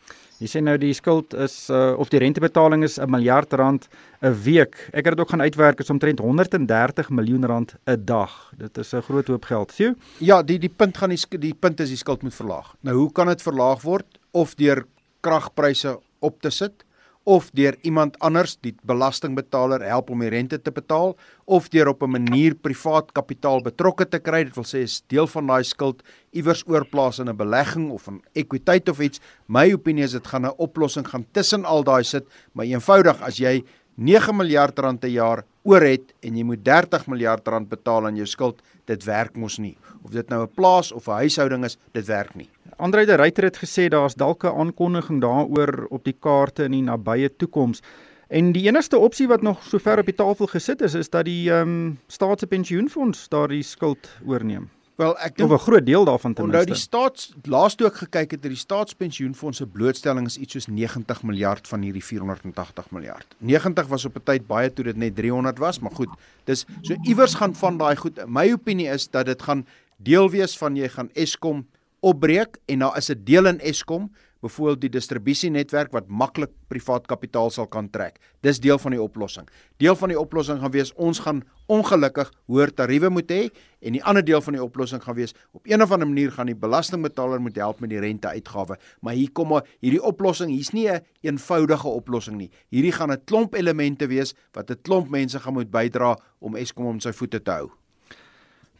Jy 0.41 0.49
sê 0.49 0.61
nou 0.65 0.79
die 0.81 0.95
skuld 0.97 1.35
is 1.37 1.55
uh, 1.69 1.93
of 2.01 2.09
die 2.09 2.21
rentebetaling 2.23 2.83
is 2.87 2.97
'n 2.99 3.11
miljard 3.13 3.53
rand 3.53 3.89
'n 4.23 4.33
week. 4.45 4.89
Ek 4.93 5.05
het 5.05 5.17
dit 5.17 5.21
ook 5.21 5.31
gaan 5.31 5.45
uitwerk 5.45 5.81
is 5.81 5.91
omtrent 5.91 6.19
130 6.19 7.11
miljoen 7.11 7.45
rand 7.45 7.75
'n 7.87 8.05
dag. 8.05 8.53
Dit 8.57 8.79
is 8.79 8.95
'n 8.95 9.03
groot 9.03 9.27
hoop 9.27 9.45
geld. 9.45 9.73
Sien? 9.73 9.97
Ja, 10.19 10.43
die 10.43 10.59
die 10.59 10.73
punt 10.77 10.97
gaan 10.97 11.11
die 11.11 11.39
die 11.39 11.55
punt 11.55 11.81
is 11.81 11.89
die 11.89 11.97
skuld 11.97 12.23
moet 12.23 12.35
verlaag. 12.35 12.75
Nou 12.81 12.97
hoe 12.97 13.13
kan 13.13 13.27
dit 13.27 13.43
verlaag 13.43 13.83
word 13.83 14.07
of 14.33 14.55
deur 14.55 14.87
kragpryse 15.21 16.01
op 16.21 16.41
te 16.41 16.51
sit 16.51 16.85
of 17.25 17.51
deur 17.53 17.77
iemand 17.85 18.17
anders 18.25 18.57
die 18.65 18.73
belastingbetaler 18.89 19.83
help 19.85 20.11
om 20.11 20.23
die 20.25 20.31
rente 20.33 20.59
te 20.59 20.73
betaal 20.73 21.13
of 21.45 21.69
deur 21.69 21.89
op 21.93 22.03
'n 22.03 22.11
manier 22.11 22.55
privaat 22.55 23.13
kapitaal 23.13 23.61
betrokke 23.63 24.09
te 24.09 24.19
kry 24.19 24.45
dit 24.45 24.55
wil 24.55 24.65
sê 24.65 24.83
is 24.83 25.03
deel 25.09 25.27
van 25.27 25.47
daai 25.47 25.65
skuld 25.65 26.03
iewers 26.33 26.65
oorplaas 26.67 27.19
in 27.19 27.29
'n 27.29 27.37
belegging 27.37 27.91
of 27.91 28.09
'n 28.09 28.23
ekwiteit 28.35 28.89
of 28.89 29.01
iets. 29.01 29.21
My 29.49 29.73
opinie 29.73 30.05
is 30.05 30.13
dit 30.13 30.27
gaan 30.27 30.47
'n 30.47 30.55
oplossing 30.57 31.07
gaan 31.07 31.27
tussen 31.33 31.65
al 31.65 31.85
daai 31.85 32.05
sit 32.05 32.25
maar 32.53 32.67
eenvoudig 32.67 33.21
as 33.21 33.37
jy 33.37 33.65
9 33.97 34.37
miljard 34.37 34.79
rand 34.79 35.01
per 35.01 35.11
jaar 35.11 35.45
oor 35.63 35.83
het 35.83 36.15
en 36.23 36.37
jy 36.37 36.45
moet 36.45 36.65
30 36.65 37.07
miljard 37.07 37.49
rand 37.49 37.69
betaal 37.69 38.07
aan 38.07 38.17
jou 38.17 38.27
skuld 38.27 38.63
dit 38.87 39.05
werk 39.05 39.37
mos 39.37 39.59
nie. 39.59 39.77
Of 40.03 40.11
dit 40.11 40.29
nou 40.29 40.43
'n 40.43 40.55
plaas 40.55 40.93
of 40.93 41.07
'n 41.07 41.13
huishouding 41.13 41.65
is 41.65 41.77
dit 41.93 42.07
werk 42.07 42.35
nie 42.35 42.49
Andre 42.81 43.05
de 43.05 43.15
Ruyter 43.15 43.45
het 43.45 43.59
gesê 43.61 43.89
daar's 43.93 44.15
dalk 44.15 44.45
'n 44.45 44.57
aankondiging 44.57 45.21
daaroor 45.21 45.87
op 45.91 46.05
die 46.05 46.17
kaarte 46.19 46.65
in 46.65 46.71
die 46.71 46.83
nabye 46.83 47.37
toekoms. 47.37 47.81
En 48.29 48.53
die 48.53 48.67
enigste 48.67 48.99
opsie 48.99 49.29
wat 49.29 49.43
nog 49.43 49.63
sover 49.63 49.99
op 49.99 50.05
die 50.05 50.15
tafel 50.15 50.47
gesit 50.47 50.81
is, 50.81 50.95
is 50.95 51.11
dat 51.11 51.25
die 51.25 51.51
ehm 51.51 51.69
um, 51.69 51.99
staatspensioenfonds 52.07 53.29
daardie 53.29 53.63
skuld 53.63 54.09
oorneem. 54.27 54.71
Wel, 54.95 55.19
ek 55.19 55.37
dink 55.37 55.51
'n 55.53 55.59
groot 55.59 55.87
deel 55.87 56.05
daarvan 56.05 56.35
ten 56.35 56.45
minste. 56.45 56.65
Nou 56.65 56.77
die 56.77 56.83
staats 56.83 57.33
laaste 57.43 57.85
ook 57.85 57.97
gekyk 57.97 58.31
het 58.31 58.43
dat 58.43 58.51
die 58.51 58.61
staatspensioenfonds 58.61 59.59
se 59.59 59.67
blootstelling 59.67 60.27
is 60.27 60.37
iets 60.37 60.53
soos 60.53 60.67
90 60.67 61.23
miljard 61.23 61.69
van 61.69 61.81
hierdie 61.83 62.05
480 62.05 62.91
miljard. 62.91 63.27
90 63.39 63.87
was 63.87 64.05
op 64.05 64.17
'n 64.17 64.23
tyd 64.25 64.47
baie 64.47 64.73
toe 64.73 64.85
dit 64.85 64.97
net 64.97 65.17
300 65.17 65.59
was, 65.59 65.79
maar 65.79 65.95
goed. 65.95 66.09
Dis 66.45 66.65
so 66.83 66.95
iewers 67.03 67.35
gaan 67.35 67.55
van 67.55 67.77
daai 67.77 67.97
goed. 67.97 68.27
My 68.27 68.53
opinie 68.53 68.89
is 68.89 69.11
dat 69.11 69.27
dit 69.27 69.43
gaan 69.43 69.67
deel 69.97 70.31
wees 70.31 70.59
van 70.59 70.77
jy 70.77 70.89
gaan 70.89 71.11
Eskom 71.13 71.67
opbreek 72.01 72.59
en 72.67 72.79
daar 72.79 72.97
is 72.97 73.11
'n 73.11 73.25
deel 73.25 73.47
in 73.47 73.61
Eskom, 73.61 74.11
byvoorbeeld 74.41 74.81
die 74.81 74.93
distribusienetwerk 74.95 75.93
wat 75.93 76.09
maklik 76.09 76.53
privaat 76.73 77.07
kapitaal 77.11 77.51
sal 77.53 77.69
kan 77.71 77.91
trek. 77.93 78.19
Dis 78.45 78.61
deel 78.61 78.79
van 78.81 78.95
die 78.95 79.03
oplossing. 79.03 79.49
Deel 79.83 79.97
van 79.97 80.13
die 80.13 80.19
oplossing 80.19 80.61
gaan 80.63 80.73
wees 80.73 80.93
ons 80.95 81.21
gaan 81.25 81.43
ongelukkig 81.71 82.31
hoër 82.51 82.73
tariewe 82.75 83.11
moet 83.13 83.31
hê 83.31 83.41
en 83.81 83.93
die 83.93 84.03
ander 84.05 84.25
deel 84.25 84.41
van 84.41 84.57
die 84.57 84.63
oplossing 84.63 85.03
gaan 85.03 85.19
wees 85.19 85.35
op 85.53 85.67
een 85.69 85.83
of 85.83 85.93
ander 85.93 86.09
manier 86.09 86.33
gaan 86.33 86.51
die 86.51 86.57
belastingbetaler 86.57 87.41
moet 87.41 87.57
help 87.61 87.81
met 87.81 87.91
die 87.91 88.01
renteuitgawe. 88.01 88.79
Maar 89.01 89.15
hier 89.15 89.33
kom 89.33 89.49
maar 89.49 89.69
hierdie 89.81 90.03
oplossing, 90.03 90.51
hier's 90.51 90.73
nie 90.73 90.89
'n 90.89 91.01
een 91.21 91.37
eenvoudige 91.37 91.89
oplossing 91.89 92.37
nie. 92.37 92.51
Hierdie 92.71 92.93
gaan 92.93 93.13
'n 93.13 93.25
klomp 93.25 93.55
elemente 93.55 94.07
wees 94.07 94.35
wat 94.53 94.71
'n 94.71 94.83
klomp 94.83 95.11
mense 95.11 95.39
gaan 95.39 95.53
moet 95.53 95.71
bydra 95.71 96.19
om 96.39 96.57
Eskom 96.57 96.87
om 96.87 97.01
sy 97.01 97.13
voete 97.13 97.43
te 97.43 97.51
hou. 97.51 97.80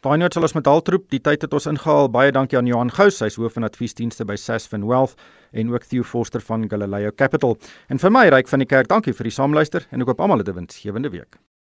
Daai 0.01 0.15
noot 0.17 0.33
sal 0.33 0.47
ons 0.47 0.55
met 0.57 0.65
haltroep. 0.65 1.03
Die 1.13 1.19
tyd 1.21 1.43
het 1.45 1.51
ons 1.53 1.67
ingehaal. 1.69 2.07
Baie 2.09 2.31
dankie 2.33 2.57
aan 2.57 2.65
Johan 2.65 2.89
Gous, 2.89 3.19
hy's 3.21 3.37
hoof 3.37 3.53
van 3.53 3.67
adviesdienste 3.67 4.25
by 4.25 4.33
Sasfin 4.33 4.87
Wealth 4.89 5.13
en 5.53 5.69
ook 5.69 5.85
Theo 5.85 6.01
Forster 6.01 6.41
van 6.41 6.65
Galileo 6.71 7.13
Capital. 7.13 7.53
En 7.85 8.01
vir 8.01 8.15
my 8.17 8.25
ryk 8.33 8.49
van 8.49 8.65
die 8.65 8.69
kerk, 8.73 8.89
dankie 8.89 9.13
vir 9.13 9.29
die 9.29 9.37
saamluister 9.37 9.85
en 9.91 10.01
ek 10.01 10.09
hoop 10.09 10.25
almal 10.25 10.41
het 10.41 10.49
'n 10.49 10.57
winsgewende 10.57 11.13
week. 11.13 11.37